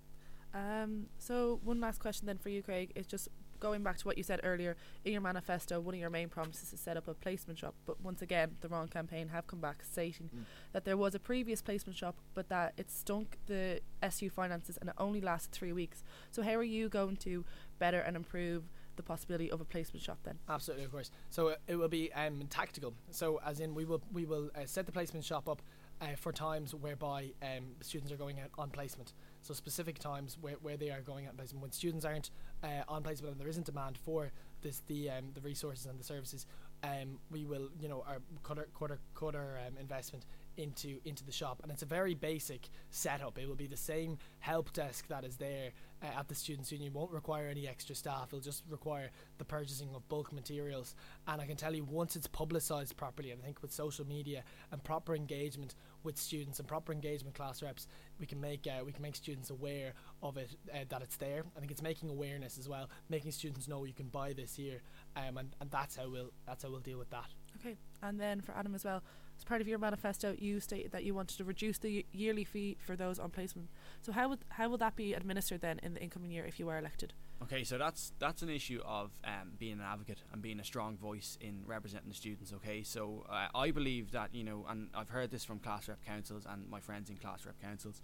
yeah. 0.52 0.82
Um, 0.82 1.06
so 1.18 1.60
one 1.62 1.80
last 1.80 2.00
question 2.00 2.26
then 2.26 2.38
for 2.38 2.48
you, 2.48 2.62
Craig, 2.62 2.90
is 2.96 3.06
just 3.06 3.28
going 3.60 3.82
back 3.82 3.98
to 3.98 4.06
what 4.06 4.16
you 4.18 4.22
said 4.24 4.40
earlier 4.44 4.76
in 5.04 5.12
your 5.12 5.20
manifesto. 5.22 5.80
One 5.80 5.94
of 5.94 6.00
your 6.00 6.10
main 6.10 6.28
promises 6.28 6.64
is 6.64 6.70
to 6.70 6.76
set 6.76 6.96
up 6.96 7.08
a 7.08 7.14
placement 7.14 7.58
shop, 7.58 7.74
but 7.86 8.00
once 8.02 8.22
again, 8.22 8.56
the 8.60 8.68
Ron 8.68 8.88
campaign 8.88 9.28
have 9.28 9.46
come 9.46 9.60
back 9.60 9.82
stating 9.84 10.30
Mm. 10.34 10.44
that 10.72 10.84
there 10.84 10.96
was 10.96 11.14
a 11.14 11.18
previous 11.18 11.62
placement 11.62 11.96
shop, 11.96 12.16
but 12.34 12.48
that 12.48 12.74
it 12.76 12.90
stunk 12.90 13.38
the 13.46 13.80
SU 14.02 14.30
finances 14.30 14.76
and 14.78 14.88
it 14.90 14.94
only 14.98 15.20
lasted 15.20 15.52
three 15.52 15.72
weeks. 15.72 16.02
So 16.30 16.42
how 16.42 16.54
are 16.54 16.62
you 16.62 16.88
going 16.88 17.16
to 17.18 17.44
better 17.78 18.00
and 18.00 18.16
improve 18.16 18.64
the 18.96 19.02
possibility 19.02 19.50
of 19.50 19.60
a 19.60 19.64
placement 19.64 20.02
shop 20.04 20.18
then? 20.22 20.38
Absolutely, 20.48 20.84
of 20.84 20.92
course. 20.92 21.10
So 21.30 21.48
uh, 21.48 21.56
it 21.66 21.76
will 21.76 21.88
be 21.88 22.12
um, 22.12 22.46
tactical. 22.48 22.94
So 23.10 23.40
as 23.44 23.60
in, 23.60 23.74
we 23.74 23.84
will 23.84 24.02
we 24.12 24.24
will 24.24 24.50
uh, 24.54 24.66
set 24.66 24.86
the 24.86 24.92
placement 24.92 25.24
shop 25.24 25.48
up 25.48 25.62
uh, 26.00 26.14
for 26.16 26.30
times 26.32 26.74
whereby 26.74 27.32
um, 27.42 27.64
students 27.80 28.12
are 28.12 28.16
going 28.16 28.38
out 28.40 28.50
on 28.56 28.70
placement. 28.70 29.12
So 29.44 29.52
specific 29.52 29.98
times 29.98 30.38
where, 30.40 30.54
where 30.62 30.78
they 30.78 30.90
are 30.90 31.02
going 31.02 31.26
out 31.26 31.32
on 31.32 31.36
placement. 31.36 31.62
When 31.62 31.72
students 31.72 32.04
aren't 32.04 32.30
uh, 32.62 32.82
on 32.88 33.02
placement 33.02 33.32
and 33.32 33.40
there 33.40 33.48
isn't 33.48 33.66
demand 33.66 33.98
for 33.98 34.32
this 34.62 34.80
the 34.86 35.10
um, 35.10 35.32
the 35.34 35.42
resources 35.42 35.84
and 35.84 36.00
the 36.00 36.04
services, 36.04 36.46
um, 36.82 37.18
we 37.30 37.44
will 37.44 37.68
you 37.78 37.88
know 37.88 38.04
our 38.06 38.18
quarter 38.42 38.68
quarter 38.74 38.98
quarter 39.14 39.58
um, 39.66 39.76
investment 39.78 40.26
into 40.56 40.98
into 41.04 41.24
the 41.24 41.32
shop 41.32 41.60
and 41.62 41.72
it's 41.72 41.82
a 41.82 41.86
very 41.86 42.14
basic 42.14 42.68
setup 42.90 43.38
it 43.38 43.48
will 43.48 43.56
be 43.56 43.66
the 43.66 43.76
same 43.76 44.16
help 44.38 44.72
desk 44.72 45.08
that 45.08 45.24
is 45.24 45.36
there 45.36 45.70
uh, 46.02 46.18
at 46.18 46.28
the 46.28 46.34
students 46.34 46.72
union 46.72 46.92
won't 46.92 47.10
require 47.10 47.48
any 47.48 47.66
extra 47.68 47.94
staff. 47.94 48.28
It'll 48.28 48.40
just 48.40 48.62
require 48.68 49.10
the 49.38 49.44
purchasing 49.44 49.88
of 49.94 50.08
bulk 50.08 50.32
materials. 50.32 50.94
And 51.26 51.40
i 51.40 51.46
can 51.46 51.56
tell 51.56 51.74
you 51.74 51.84
once 51.84 52.16
it's 52.16 52.26
publicized 52.26 52.96
properly 52.96 53.30
and 53.30 53.40
i 53.40 53.44
think 53.44 53.62
with 53.62 53.72
social 53.72 54.06
media 54.06 54.44
and 54.72 54.82
proper 54.82 55.14
engagement 55.14 55.74
with 56.02 56.18
students 56.18 56.58
and 56.58 56.68
proper 56.68 56.92
engagement 56.92 57.34
class 57.34 57.62
reps 57.62 57.86
we 58.18 58.26
can 58.26 58.40
make 58.40 58.66
uh, 58.66 58.84
we 58.84 58.92
can 58.92 59.02
make 59.02 59.16
students 59.16 59.50
aware 59.50 59.94
of 60.22 60.36
it 60.36 60.50
uh, 60.72 60.78
that 60.88 61.02
it's 61.02 61.16
there. 61.16 61.44
I 61.56 61.60
think 61.60 61.70
it's 61.70 61.82
making 61.82 62.10
awareness 62.10 62.58
as 62.58 62.68
well 62.68 62.88
making 63.08 63.32
students 63.32 63.68
know 63.68 63.84
you 63.84 63.94
can 63.94 64.08
buy 64.08 64.32
this 64.32 64.54
here 64.54 64.82
um, 65.16 65.38
and, 65.38 65.56
and 65.60 65.70
that's 65.70 65.96
how 65.96 66.08
we'll 66.08 66.30
that's 66.46 66.62
how 66.62 66.70
we'll 66.70 66.80
deal 66.80 66.98
with 66.98 67.10
that. 67.10 67.26
Okay, 67.60 67.76
and 68.02 68.20
then 68.20 68.40
for 68.40 68.52
Adam 68.52 68.74
as 68.74 68.84
well, 68.84 69.02
as 69.36 69.44
part 69.44 69.60
of 69.60 69.68
your 69.68 69.78
manifesto, 69.78 70.34
you 70.38 70.60
stated 70.60 70.92
that 70.92 71.04
you 71.04 71.14
wanted 71.14 71.36
to 71.38 71.44
reduce 71.44 71.78
the 71.78 72.06
yearly 72.12 72.44
fee 72.44 72.76
for 72.84 72.96
those 72.96 73.18
on 73.18 73.30
placement. 73.30 73.68
So 74.02 74.12
how 74.12 74.28
would 74.28 74.44
how 74.50 74.68
will 74.68 74.78
that 74.78 74.96
be 74.96 75.14
administered 75.14 75.60
then 75.60 75.80
in 75.82 75.94
the 75.94 76.02
incoming 76.02 76.30
year 76.30 76.44
if 76.44 76.58
you 76.58 76.68
are 76.68 76.78
elected? 76.78 77.12
Okay, 77.42 77.64
so 77.64 77.76
that's 77.78 78.12
that's 78.18 78.42
an 78.42 78.48
issue 78.48 78.80
of 78.86 79.10
um, 79.24 79.52
being 79.58 79.74
an 79.74 79.80
advocate 79.84 80.22
and 80.32 80.40
being 80.40 80.60
a 80.60 80.64
strong 80.64 80.96
voice 80.96 81.36
in 81.40 81.62
representing 81.66 82.08
the 82.08 82.14
students. 82.14 82.52
Okay, 82.54 82.82
so 82.82 83.26
uh, 83.28 83.48
I 83.54 83.70
believe 83.70 84.12
that 84.12 84.34
you 84.34 84.44
know, 84.44 84.64
and 84.68 84.88
I've 84.94 85.10
heard 85.10 85.30
this 85.30 85.44
from 85.44 85.58
class 85.58 85.88
rep 85.88 86.02
councils 86.04 86.46
and 86.48 86.68
my 86.70 86.80
friends 86.80 87.10
in 87.10 87.16
class 87.16 87.44
rep 87.44 87.60
councils, 87.60 88.00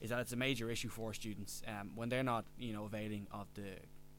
is 0.00 0.10
that 0.10 0.18
it's 0.18 0.32
a 0.32 0.36
major 0.36 0.68
issue 0.68 0.88
for 0.88 1.14
students 1.14 1.62
um, 1.68 1.92
when 1.94 2.08
they're 2.08 2.24
not 2.24 2.44
you 2.58 2.72
know 2.72 2.84
availing 2.84 3.28
of 3.30 3.46
the 3.54 3.76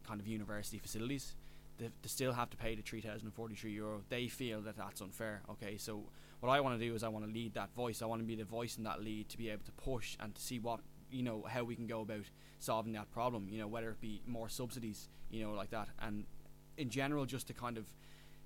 kind 0.08 0.20
of 0.20 0.28
university 0.28 0.80
facilities. 0.80 1.36
They, 1.78 1.88
they 1.88 2.08
still 2.08 2.34
have 2.34 2.50
to 2.52 2.58
pay 2.58 2.76
the 2.76 2.82
three 2.82 3.02
thousand 3.02 3.28
and 3.28 3.34
forty 3.34 3.56
three 3.56 3.74
euro. 3.74 4.02
They 4.10 4.28
feel 4.28 4.62
that 4.62 4.78
that's 4.78 5.02
unfair. 5.02 5.42
Okay, 5.50 5.78
so 5.78 6.06
what 6.44 6.52
I 6.52 6.60
want 6.60 6.78
to 6.78 6.86
do 6.86 6.94
is 6.94 7.04
I 7.04 7.08
want 7.08 7.26
to 7.26 7.32
lead 7.32 7.54
that 7.54 7.74
voice. 7.74 8.02
I 8.02 8.06
want 8.06 8.20
to 8.20 8.28
be 8.28 8.36
the 8.36 8.44
voice 8.44 8.78
in 8.78 8.84
that 8.84 9.02
lead 9.02 9.30
to 9.30 9.38
be 9.38 9.50
able 9.50 9.64
to 9.64 9.72
push 9.72 10.18
and 10.20 10.36
to 10.36 10.42
see 10.42 10.60
what 10.60 10.82
you 11.10 11.24
know 11.24 11.46
how 11.48 11.64
we 11.64 11.74
can 11.74 11.88
go 11.88 12.02
about 12.02 12.26
solving 12.60 12.92
that 12.94 13.10
problem. 13.12 13.48
You 13.50 13.60
know, 13.60 13.68
whether 13.68 13.90
it 13.92 14.02
be 14.02 14.22
more 14.28 14.50
subsidies, 14.50 15.08
you 15.32 15.46
know, 15.46 15.54
like 15.54 15.70
that, 15.70 15.88
and 16.02 16.26
in 16.78 16.90
general, 16.90 17.26
just 17.26 17.48
to 17.48 17.54
kind 17.54 17.78
of 17.78 17.86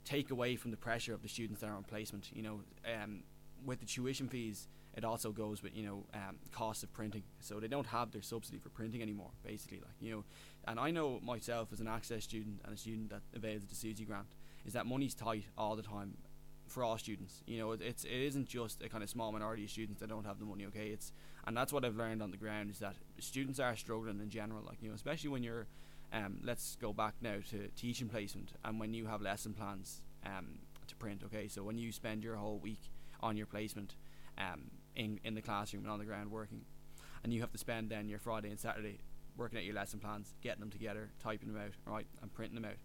take 0.06 0.30
away 0.30 0.56
from 0.56 0.70
the 0.70 0.78
pressure 0.78 1.16
of 1.16 1.24
the 1.24 1.28
students 1.28 1.62
that 1.62 1.72
are 1.72 1.76
on 1.76 1.84
placement. 1.84 2.30
You 2.32 2.44
know, 2.44 2.60
um, 2.86 3.24
with 3.66 3.80
the 3.80 3.88
tuition 3.88 4.30
fees, 4.30 4.68
it 4.96 5.04
also 5.04 5.32
goes 5.32 5.64
with 5.64 5.76
you 5.76 5.84
know 5.84 6.06
um, 6.14 6.36
costs 6.52 6.84
of 6.84 6.94
printing. 6.94 7.24
So 7.40 7.60
they 7.60 7.68
don't 7.68 7.88
have 7.88 8.12
their 8.12 8.22
subsidy 8.22 8.60
for 8.60 8.70
printing 8.70 9.02
anymore, 9.02 9.32
basically. 9.44 9.80
Like 9.80 9.96
you 10.00 10.12
know, 10.12 10.24
and 10.68 10.80
I 10.80 10.92
know 10.92 11.20
myself 11.24 11.70
as 11.74 11.80
an 11.80 11.88
access 11.88 12.26
student 12.26 12.62
and 12.64 12.76
a 12.76 12.78
student 12.78 13.10
that 13.10 13.22
avails 13.36 13.64
the 13.64 13.74
SUSI 13.74 14.06
grant 14.06 14.28
is 14.68 14.74
that 14.74 14.86
money's 14.86 15.16
tight 15.16 15.46
all 15.58 15.76
the 15.76 15.82
time 15.82 16.16
for 16.68 16.84
all 16.84 16.98
students. 16.98 17.44
You 17.46 17.60
know, 17.60 17.72
it, 17.72 17.82
it's 17.82 18.04
it 18.04 18.12
isn't 18.12 18.48
just 18.48 18.84
a 18.84 18.90
kind 18.90 19.04
of 19.04 19.10
small 19.10 19.32
minority 19.32 19.64
of 19.64 19.70
students 19.70 20.00
that 20.00 20.10
don't 20.10 20.26
have 20.26 20.40
the 20.40 20.46
money. 20.46 20.66
Okay, 20.66 20.88
it's 20.88 21.12
and 21.46 21.56
that's 21.56 21.72
what 21.74 21.86
I've 21.86 21.96
learned 21.96 22.22
on 22.22 22.32
the 22.32 22.38
ground 22.38 22.70
is 22.70 22.80
that 22.80 22.96
students 23.20 23.60
are 23.60 23.76
struggling 23.76 24.20
in 24.20 24.30
general. 24.30 24.64
Like 24.66 24.82
you 24.82 24.90
know, 24.90 24.96
especially 24.96 25.30
when 25.30 25.44
you're, 25.44 25.68
um, 26.14 26.40
let's 26.44 26.76
go 26.76 26.94
back 26.94 27.16
now 27.22 27.38
to 27.52 27.68
teaching 27.76 28.10
placement 28.10 28.54
and 28.64 28.80
when 28.80 28.94
you 28.94 29.06
have 29.08 29.22
lesson 29.22 29.54
plans 29.54 30.02
um 30.26 30.60
to 30.88 30.96
print. 30.96 31.22
Okay, 31.26 31.48
so 31.48 31.64
when 31.64 31.78
you 31.78 31.92
spend 31.92 32.24
your 32.24 32.36
whole 32.36 32.60
week 32.60 32.92
on 33.22 33.36
your 33.38 33.48
placement, 33.48 33.96
um, 34.38 34.72
in 34.96 35.20
in 35.24 35.36
the 35.36 35.42
classroom 35.42 35.84
and 35.84 35.92
on 35.92 36.00
the 36.00 36.06
ground 36.06 36.32
working, 36.32 36.62
and 37.24 37.34
you 37.34 37.42
have 37.42 37.52
to 37.52 37.58
spend 37.58 37.90
then 37.90 38.10
your 38.10 38.20
Friday 38.20 38.50
and 38.50 38.60
Saturday 38.60 39.00
working 39.38 39.58
out 39.58 39.66
your 39.66 39.76
lesson 39.76 40.00
plans, 40.00 40.34
getting 40.42 40.60
them 40.60 40.72
together, 40.72 41.12
typing 41.22 41.54
them 41.54 41.62
out, 41.62 41.74
right, 41.86 42.08
and 42.22 42.34
printing 42.34 42.56
them 42.56 42.66
out. 42.66 42.78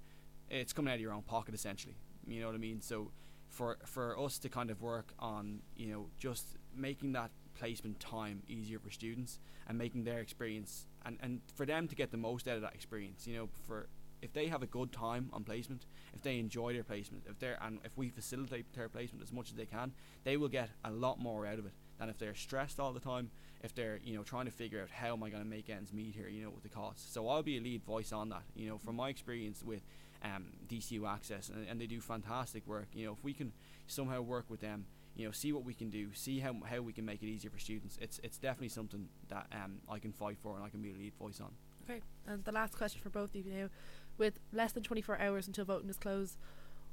It's 0.50 0.72
coming 0.72 0.92
out 0.92 0.96
of 0.96 1.00
your 1.00 1.12
own 1.12 1.22
pocket 1.22 1.54
essentially. 1.54 1.96
You 2.26 2.40
know 2.40 2.46
what 2.46 2.54
I 2.54 2.58
mean? 2.58 2.80
So 2.80 3.10
for 3.52 3.76
for 3.84 4.18
us 4.18 4.38
to 4.38 4.48
kind 4.48 4.70
of 4.70 4.80
work 4.80 5.12
on 5.18 5.60
you 5.76 5.86
know 5.86 6.06
just 6.18 6.56
making 6.74 7.12
that 7.12 7.30
placement 7.54 8.00
time 8.00 8.42
easier 8.48 8.78
for 8.78 8.90
students 8.90 9.38
and 9.68 9.76
making 9.78 10.04
their 10.04 10.20
experience 10.20 10.86
and 11.04 11.18
and 11.22 11.40
for 11.54 11.66
them 11.66 11.86
to 11.86 11.94
get 11.94 12.10
the 12.10 12.16
most 12.16 12.48
out 12.48 12.56
of 12.56 12.62
that 12.62 12.74
experience 12.74 13.26
you 13.26 13.36
know 13.36 13.48
for 13.66 13.88
if 14.22 14.32
they 14.32 14.46
have 14.46 14.62
a 14.62 14.66
good 14.66 14.90
time 14.90 15.28
on 15.32 15.44
placement 15.44 15.84
if 16.14 16.22
they 16.22 16.38
enjoy 16.38 16.72
their 16.72 16.82
placement 16.82 17.24
if 17.28 17.38
they're 17.38 17.58
and 17.62 17.78
if 17.84 17.96
we 17.96 18.08
facilitate 18.08 18.72
their 18.72 18.88
placement 18.88 19.22
as 19.22 19.32
much 19.32 19.50
as 19.50 19.54
they 19.54 19.66
can 19.66 19.92
they 20.24 20.36
will 20.36 20.48
get 20.48 20.70
a 20.84 20.90
lot 20.90 21.20
more 21.20 21.46
out 21.46 21.58
of 21.58 21.66
it 21.66 21.72
than 21.98 22.08
if 22.08 22.18
they're 22.18 22.34
stressed 22.34 22.80
all 22.80 22.92
the 22.92 23.00
time 23.00 23.30
if 23.62 23.74
they're 23.74 24.00
you 24.02 24.16
know 24.16 24.22
trying 24.22 24.46
to 24.46 24.50
figure 24.50 24.80
out 24.80 24.90
how 24.90 25.12
am 25.12 25.22
i 25.22 25.28
going 25.28 25.42
to 25.42 25.48
make 25.48 25.68
ends 25.68 25.92
meet 25.92 26.14
here 26.14 26.28
you 26.28 26.42
know 26.42 26.50
with 26.50 26.62
the 26.62 26.68
costs 26.70 27.12
so 27.12 27.28
i'll 27.28 27.42
be 27.42 27.58
a 27.58 27.60
lead 27.60 27.84
voice 27.84 28.12
on 28.12 28.30
that 28.30 28.44
you 28.54 28.66
know 28.66 28.78
from 28.78 28.96
my 28.96 29.10
experience 29.10 29.62
with 29.62 29.82
um, 30.24 30.46
DCU 30.68 31.08
Access, 31.08 31.48
and, 31.48 31.66
and 31.68 31.80
they 31.80 31.86
do 31.86 32.00
fantastic 32.00 32.66
work. 32.66 32.88
You 32.94 33.06
know, 33.06 33.12
if 33.12 33.22
we 33.24 33.32
can 33.32 33.52
somehow 33.86 34.22
work 34.22 34.46
with 34.48 34.60
them, 34.60 34.86
you 35.16 35.26
know, 35.26 35.32
see 35.32 35.52
what 35.52 35.64
we 35.64 35.74
can 35.74 35.90
do, 35.90 36.08
see 36.14 36.38
how 36.38 36.54
how 36.68 36.80
we 36.80 36.92
can 36.92 37.04
make 37.04 37.22
it 37.22 37.26
easier 37.26 37.50
for 37.50 37.58
students. 37.58 37.98
It's 38.00 38.20
it's 38.22 38.38
definitely 38.38 38.70
something 38.70 39.08
that 39.28 39.46
um, 39.52 39.80
I 39.88 39.98
can 39.98 40.12
fight 40.12 40.38
for 40.42 40.56
and 40.56 40.64
I 40.64 40.68
can 40.68 40.80
be 40.80 40.90
a 40.90 40.94
lead 40.94 41.14
voice 41.14 41.40
on. 41.40 41.52
Okay, 41.84 42.00
and 42.26 42.44
the 42.44 42.52
last 42.52 42.76
question 42.76 43.00
for 43.02 43.10
both 43.10 43.30
of 43.30 43.36
you 43.36 43.52
now, 43.52 43.68
with 44.16 44.38
less 44.52 44.72
than 44.72 44.82
24 44.82 45.18
hours 45.18 45.46
until 45.48 45.64
voting 45.64 45.90
is 45.90 45.98
closed, 45.98 46.38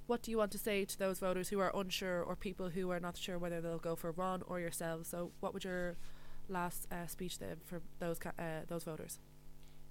what 0.08 0.24
do 0.24 0.32
you 0.32 0.38
want 0.38 0.52
to 0.52 0.58
say 0.58 0.84
to 0.84 0.98
those 0.98 1.20
voters 1.20 1.50
who 1.50 1.60
are 1.60 1.72
unsure 1.76 2.22
or 2.24 2.36
people 2.36 2.70
who 2.70 2.90
are 2.90 3.00
not 3.00 3.16
sure 3.16 3.38
whether 3.38 3.62
they'll 3.62 3.78
go 3.78 3.96
for 3.96 4.12
Ron 4.12 4.42
or 4.48 4.60
yourselves? 4.60 5.10
So, 5.10 5.32
what 5.40 5.54
would 5.54 5.64
your 5.64 5.96
last 6.50 6.88
uh, 6.92 7.06
speech 7.06 7.38
then 7.38 7.58
for 7.66 7.82
those 8.00 8.18
ca- 8.18 8.34
uh, 8.40 8.66
those 8.68 8.84
voters? 8.84 9.20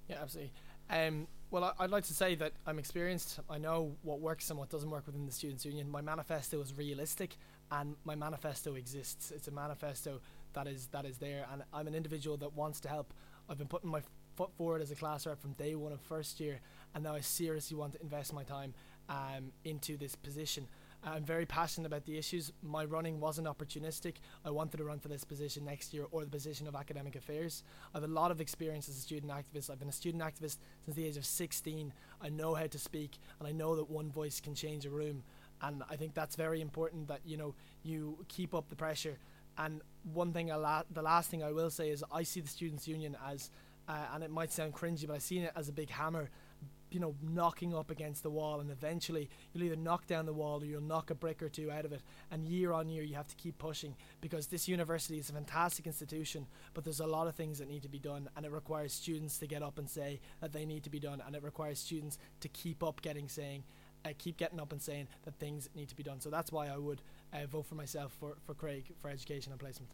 Yeah, 0.09 0.17
absolutely. 0.23 0.53
Um, 0.91 1.29
well, 1.51 1.75
I'd 1.79 1.91
like 1.91 2.05
to 2.05 2.15
say 2.15 2.35
that 2.37 2.53
I'm 2.67 2.79
experienced. 2.79 3.41
I 3.49 3.59
know 3.59 3.97
what 4.03 4.21
works 4.21 4.51
and 4.51 4.59
what 4.59 4.69
doesn't 4.69 4.91
work 4.91 5.07
within 5.07 5.25
the 5.25 5.33
Students' 5.33 5.65
Union. 5.65 5.89
My 5.89 6.03
manifesto 6.03 6.61
is 6.61 6.75
realistic, 6.77 7.37
and 7.71 7.97
my 8.05 8.15
manifesto 8.15 8.75
exists. 8.75 9.31
It's 9.31 9.49
a 9.49 9.51
manifesto 9.51 10.21
that 10.53 10.67
is 10.67 10.89
that 10.89 11.07
is 11.07 11.19
there, 11.19 11.47
and 11.53 11.63
I'm 11.73 11.87
an 11.87 11.95
individual 11.95 12.37
that 12.39 12.55
wants 12.55 12.81
to 12.81 12.89
help. 12.89 13.15
I've 13.49 13.59
been 13.59 13.69
putting 13.69 13.91
my 13.91 14.03
foot 14.37 14.53
forward 14.57 14.83
as 14.83 14.91
a 14.91 14.95
class 14.95 15.27
rep 15.27 15.41
from 15.41 15.53
day 15.53 15.75
one 15.75 15.93
of 15.93 16.01
first 16.03 16.39
year, 16.39 16.61
and 16.95 17.03
now 17.03 17.15
I 17.15 17.21
seriously 17.21 17.77
want 17.77 17.95
to 17.95 18.03
invest 18.03 18.33
my 18.33 18.45
time 18.45 18.75
um, 19.09 19.53
into 19.65 19.97
this 19.97 20.15
position. 20.15 20.69
I'm 21.05 21.25
very 21.25 21.47
passionate 21.47 21.87
about 21.87 22.05
the 22.05 22.19
issues. 22.19 22.53
My 22.63 22.85
running 22.85 23.21
wasn't 23.21 23.47
opportunistic. 23.47 24.15
I 24.45 24.51
wanted 24.51 24.79
to 24.79 24.85
run 24.85 24.99
for 24.99 25.09
this 25.09 25.25
position 25.25 25.65
next 25.65 25.95
year 25.95 26.07
or 26.11 26.25
the 26.25 26.31
position 26.31 26.67
of 26.67 26.75
academic 26.75 27.15
affairs. 27.15 27.63
I 27.95 27.99
have 27.99 28.09
a 28.09 28.13
lot 28.13 28.31
of 28.31 28.41
experience 28.41 28.89
as 28.89 28.97
a 28.97 29.01
student 29.01 29.33
activist. 29.33 29.71
I've 29.71 29.79
been 29.79 29.89
a 29.89 29.93
student 29.93 30.23
activist 30.23 30.59
since 30.85 30.97
the 30.97 31.07
age 31.07 31.17
of 31.17 31.25
16. 31.25 31.93
I 32.21 32.29
know 32.29 32.55
how 32.55 32.67
to 32.67 32.79
speak 32.79 33.19
and 33.39 33.49
I 33.49 33.53
know 33.53 33.77
that 33.77 33.89
one 33.89 34.11
voice 34.11 34.41
can 34.41 34.55
change 34.55 34.87
a 34.87 34.91
room. 34.91 35.23
And 35.63 35.83
I 35.91 35.97
think 35.97 36.15
that's 36.15 36.37
very 36.37 36.61
important 36.61 37.09
that 37.09 37.21
you 37.25 37.37
know 37.37 37.55
you 37.83 38.25
keep 38.29 38.55
up 38.55 38.69
the 38.69 38.77
pressure. 38.77 39.19
And 39.57 39.83
one 40.13 40.33
thing, 40.33 40.49
la- 40.49 40.85
the 40.91 41.03
last 41.03 41.31
thing 41.31 41.43
I 41.43 41.51
will 41.51 41.71
say 41.71 41.91
is 41.91 42.05
I 42.13 42.23
see 42.23 42.41
the 42.41 42.49
students' 42.49 42.87
union 42.87 43.17
as, 43.27 43.51
uh, 43.89 44.07
and 44.15 44.23
it 44.23 44.31
might 44.31 44.53
sound 44.53 44.73
cringy, 44.73 45.07
but 45.07 45.17
I 45.17 45.19
see 45.19 45.39
it 45.39 45.53
as 45.57 45.69
a 45.69 45.73
big 45.73 45.91
hammer 45.91 46.31
you 46.91 47.01
know 47.01 47.15
knocking 47.23 47.75
up 47.75 47.91
against 47.91 48.23
the 48.23 48.31
wall 48.31 48.61
and 48.61 48.71
eventually 48.71 49.29
you'll 49.53 49.65
either 49.65 49.77
knock 49.77 50.07
down 50.07 50.27
the 50.27 50.33
wall 50.33 50.63
or 50.63 50.67
you'll 50.67 50.81
knock 50.81 51.11
a 51.11 51.15
brick 51.15 51.43
or 51.43 51.49
two 51.49 51.71
out 51.71 51.85
of 51.85 51.93
it. 51.93 52.03
And 52.31 52.47
year 52.47 52.73
on 52.73 52.89
year 52.89 53.03
you 53.03 53.15
have 53.15 53.29
to 53.29 53.37
keep 53.37 53.59
pushing 53.59 53.95
because 54.21 54.47
this 54.47 54.69
university 54.69 55.19
is 55.19 55.31
a 55.31 55.33
fantastic 55.33 55.87
institution 55.87 56.47
but 56.75 56.85
there's 56.85 57.01
a 57.01 57.07
lot 57.07 57.27
of 57.27 57.35
things 57.35 57.59
that 57.59 57.69
need 57.69 57.83
to 57.83 57.89
be 57.89 57.99
done 57.99 58.29
and 58.37 58.45
it 58.47 58.53
requires 58.53 58.93
students 58.93 59.39
to 59.39 59.47
get 59.47 59.63
up 59.63 59.79
and 59.79 59.89
say 59.89 60.21
that 60.41 60.53
they 60.53 60.65
need 60.65 60.83
to 60.85 60.91
be 60.91 61.01
done 61.01 61.23
and 61.27 61.35
it 61.35 61.43
requires 61.43 61.79
students 61.79 62.19
to 62.41 62.49
keep 62.49 62.83
up 62.83 63.03
getting 63.03 63.29
saying 63.29 63.65
uh, 64.05 64.11
keep 64.19 64.37
getting 64.37 64.61
up 64.61 64.73
and 64.73 64.81
saying 64.81 65.09
that 65.25 65.35
things 65.39 65.69
need 65.75 65.89
to 65.89 65.97
be 65.97 66.03
done. 66.03 66.21
So 66.21 66.31
that's 66.31 66.53
why 66.53 66.69
I 66.69 66.77
would 66.77 67.03
uh, 67.33 67.47
vote 67.47 67.67
for 67.67 67.75
myself 67.75 68.17
for, 68.19 68.37
for 68.45 68.55
Craig 68.55 68.93
for 69.01 69.11
education 69.11 69.53
and 69.53 69.61
placement. 69.61 69.93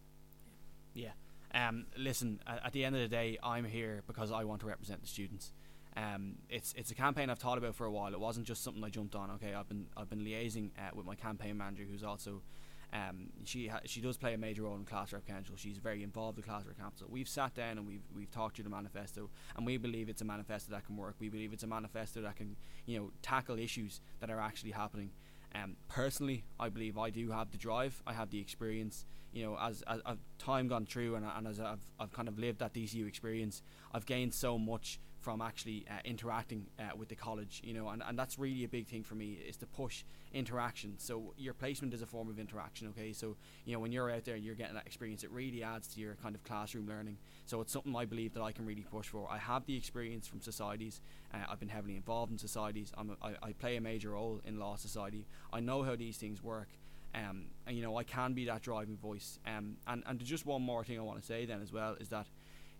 Yeah. 0.92 1.10
Um, 1.54 1.86
listen 1.96 2.40
at, 2.46 2.66
at 2.66 2.72
the 2.72 2.84
end 2.84 2.96
of 2.96 3.02
the 3.02 3.08
day 3.08 3.38
I'm 3.42 3.64
here 3.64 4.02
because 4.06 4.32
I 4.32 4.44
want 4.44 4.60
to 4.62 4.66
represent 4.66 5.02
the 5.02 5.06
students 5.06 5.52
um, 5.96 6.36
it's 6.48 6.74
it's 6.76 6.90
a 6.90 6.94
campaign 6.94 7.30
I've 7.30 7.38
thought 7.38 7.58
about 7.58 7.74
for 7.74 7.86
a 7.86 7.90
while. 7.90 8.12
It 8.12 8.20
wasn't 8.20 8.46
just 8.46 8.64
something 8.64 8.82
I 8.82 8.88
jumped 8.88 9.14
on. 9.14 9.30
Okay, 9.32 9.54
I've 9.54 9.68
been 9.68 9.86
I've 9.96 10.10
been 10.10 10.20
liaising 10.20 10.70
uh, 10.78 10.90
with 10.94 11.06
my 11.06 11.14
campaign 11.14 11.56
manager, 11.56 11.84
who's 11.88 12.02
also 12.02 12.42
um, 12.92 13.30
she 13.44 13.66
ha- 13.66 13.80
she 13.84 14.00
does 14.00 14.16
play 14.16 14.34
a 14.34 14.38
major 14.38 14.62
role 14.62 14.76
in 14.76 14.84
Class 14.84 15.12
Rep 15.12 15.26
Council. 15.26 15.56
She's 15.56 15.78
very 15.78 16.02
involved 16.02 16.36
with 16.36 16.46
Class 16.46 16.64
Rep 16.64 16.78
Council. 16.78 17.08
We've 17.10 17.28
sat 17.28 17.54
down 17.54 17.78
and 17.78 17.86
we've 17.86 18.04
we've 18.14 18.30
talked 18.30 18.56
through 18.56 18.64
the 18.64 18.70
manifesto, 18.70 19.30
and 19.56 19.66
we 19.66 19.76
believe 19.76 20.08
it's 20.08 20.22
a 20.22 20.24
manifesto 20.24 20.72
that 20.72 20.86
can 20.86 20.96
work. 20.96 21.16
We 21.18 21.28
believe 21.28 21.52
it's 21.52 21.64
a 21.64 21.68
manifesto 21.68 22.22
that 22.22 22.36
can 22.36 22.56
you 22.86 22.98
know 22.98 23.10
tackle 23.22 23.58
issues 23.58 24.00
that 24.20 24.30
are 24.30 24.40
actually 24.40 24.72
happening. 24.72 25.10
Um, 25.54 25.76
personally, 25.88 26.44
I 26.58 26.68
believe 26.68 26.98
I 26.98 27.10
do 27.10 27.30
have 27.30 27.52
the 27.52 27.58
drive. 27.58 28.02
I 28.06 28.12
have 28.12 28.30
the 28.30 28.40
experience. 28.40 29.06
You 29.32 29.44
know, 29.44 29.58
as 29.60 29.82
as, 29.88 30.00
as 30.06 30.18
time 30.38 30.68
gone 30.68 30.86
through, 30.86 31.16
and, 31.16 31.24
and 31.24 31.48
as 31.48 31.58
I've 31.58 31.86
I've 31.98 32.12
kind 32.12 32.28
of 32.28 32.38
lived 32.38 32.60
that 32.60 32.74
DCU 32.74 33.08
experience, 33.08 33.62
I've 33.92 34.06
gained 34.06 34.34
so 34.34 34.56
much 34.56 35.00
from 35.24 35.40
actually 35.40 35.86
uh, 35.90 35.94
interacting 36.04 36.66
uh, 36.78 36.94
with 36.94 37.08
the 37.08 37.14
college, 37.14 37.62
you 37.64 37.72
know, 37.72 37.88
and, 37.88 38.02
and 38.06 38.18
that's 38.18 38.38
really 38.38 38.62
a 38.64 38.68
big 38.68 38.86
thing 38.86 39.02
for 39.02 39.14
me 39.14 39.38
is 39.48 39.56
to 39.56 39.66
push 39.66 40.04
interaction. 40.34 40.92
So 40.98 41.32
your 41.38 41.54
placement 41.54 41.94
is 41.94 42.02
a 42.02 42.06
form 42.06 42.28
of 42.28 42.38
interaction, 42.38 42.88
okay? 42.88 43.14
So, 43.14 43.34
you 43.64 43.72
know, 43.72 43.80
when 43.80 43.90
you're 43.90 44.10
out 44.10 44.26
there 44.26 44.34
and 44.34 44.44
you're 44.44 44.54
getting 44.54 44.74
that 44.74 44.84
experience, 44.84 45.24
it 45.24 45.30
really 45.30 45.62
adds 45.62 45.88
to 45.94 46.00
your 46.00 46.16
kind 46.22 46.34
of 46.34 46.44
classroom 46.44 46.86
learning. 46.86 47.16
So 47.46 47.62
it's 47.62 47.72
something 47.72 47.96
I 47.96 48.04
believe 48.04 48.34
that 48.34 48.42
I 48.42 48.52
can 48.52 48.66
really 48.66 48.84
push 48.90 49.08
for. 49.08 49.26
I 49.30 49.38
have 49.38 49.64
the 49.64 49.74
experience 49.74 50.28
from 50.28 50.42
societies. 50.42 51.00
Uh, 51.32 51.38
I've 51.50 51.58
been 51.58 51.70
heavily 51.70 51.96
involved 51.96 52.30
in 52.30 52.36
societies. 52.36 52.92
I'm 52.98 53.16
a, 53.22 53.26
I, 53.26 53.48
I 53.48 53.52
play 53.52 53.76
a 53.76 53.80
major 53.80 54.10
role 54.10 54.42
in 54.44 54.58
law 54.58 54.76
society. 54.76 55.26
I 55.54 55.60
know 55.60 55.84
how 55.84 55.96
these 55.96 56.18
things 56.18 56.42
work. 56.42 56.68
Um, 57.14 57.44
and 57.66 57.76
you 57.76 57.82
know 57.84 57.96
I 57.96 58.02
can 58.02 58.32
be 58.32 58.44
that 58.46 58.62
driving 58.62 58.96
voice. 58.96 59.38
Um, 59.46 59.76
and 59.86 60.02
and 60.04 60.18
just 60.18 60.46
one 60.46 60.62
more 60.62 60.82
thing 60.82 60.98
I 60.98 61.02
want 61.02 61.20
to 61.20 61.24
say 61.24 61.46
then 61.46 61.62
as 61.62 61.72
well 61.72 61.94
is 62.00 62.08
that 62.08 62.26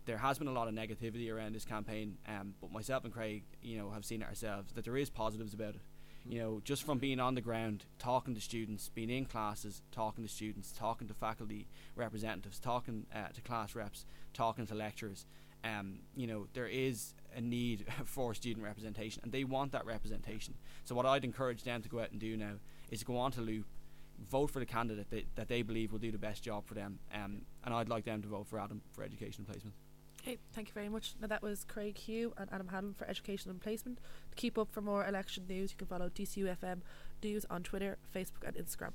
there 0.07 0.19
has 0.19 0.39
been 0.39 0.49
a 0.49 0.53
lot 0.53 0.69
of 0.69 0.75
negativity 0.75 1.33
around 1.33 1.55
this 1.55 1.65
campaign, 1.65 2.19
um, 2.29 2.55
but 2.61 2.71
myself 2.71 3.05
and 3.05 3.13
Craig, 3.13 3.45
you 3.63 3.79
know, 3.79 3.91
have 3.91 4.05
seen 4.05 4.23
it 4.23 4.29
ourselves 4.29 4.73
that 4.73 4.85
there 4.85 4.97
is 4.97 5.11
positives 5.11 5.55
about 5.55 5.75
it. 5.75 5.81
You 6.27 6.41
know, 6.41 6.61
just 6.65 6.85
from 6.85 6.99
being 6.99 7.21
on 7.21 7.35
the 7.35 7.43
ground, 7.43 7.85
talking 7.99 8.35
to 8.35 8.41
students, 8.41 8.89
being 8.89 9.11
in 9.11 9.27
classes, 9.27 9.83
talking 9.93 10.25
to 10.25 10.31
students, 10.31 10.73
talking 10.73 11.07
to 11.09 11.15
faculty 11.15 11.69
representatives, 11.97 12.59
talking 12.59 13.07
uh, 13.15 13.29
to 13.29 13.43
class 13.43 13.75
reps, 13.75 14.07
talking 14.33 14.67
to 14.67 14.75
lecturers. 14.75 15.27
Um, 15.63 16.01
you 16.17 16.27
know, 16.27 16.47
there 16.55 16.67
is 16.67 17.15
a 17.37 17.43
need 17.43 17.87
for 18.07 18.35
student 18.35 18.65
representation, 18.65 19.21
and 19.23 19.33
they 19.33 19.45
want 19.45 19.73
that 19.73 19.85
representation. 19.85 20.55
So, 20.85 20.95
what 20.95 21.05
I'd 21.05 21.25
encourage 21.25 21.63
them 21.63 21.83
to 21.83 21.89
go 21.91 22.01
out 22.01 22.11
and 22.11 22.21
do 22.21 22.37
now 22.39 22.55
is 22.91 23.03
go 23.03 23.19
on 23.19 23.33
to 23.33 23.43
Loop, 23.43 23.67
vote 24.19 24.51
for 24.51 24.61
the 24.61 24.67
candidate 24.67 25.11
that, 25.11 25.25
that 25.37 25.49
they 25.49 25.61
believe 25.61 25.93
will 25.93 25.99
do 25.99 26.13
the 26.13 26.19
best 26.19 26.43
job 26.43 26.67
for 26.67 26.73
them, 26.73 27.01
um, 27.13 27.43
and 27.65 27.75
I'd 27.75 27.91
like 27.91 28.05
them 28.05 28.23
to 28.23 28.29
vote 28.29 28.47
for 28.47 28.59
Adam 28.59 28.81
for 28.93 29.03
education 29.03 29.45
placement. 29.45 29.75
Okay, 30.25 30.39
thank 30.55 30.69
you 30.69 30.73
very 30.73 30.89
much. 30.89 31.13
Now 31.21 31.27
that 31.27 31.43
was 31.43 31.65
Craig 31.65 31.97
McHugh 31.97 32.33
and 32.39 32.51
Adam 32.51 32.69
Hanlon 32.69 32.95
for 32.95 33.07
Education 33.07 33.51
and 33.51 33.61
Placement. 33.61 33.99
To 34.31 34.37
keep 34.37 34.57
up 34.57 34.73
for 34.73 34.81
more 34.81 35.07
election 35.07 35.45
news, 35.47 35.73
you 35.73 35.77
can 35.77 35.87
follow 35.87 36.09
DCUFM 36.09 36.81
News 37.23 37.45
on 37.51 37.63
Twitter, 37.63 37.99
Facebook, 38.15 38.47
and 38.47 38.57
Instagram. 38.57 38.93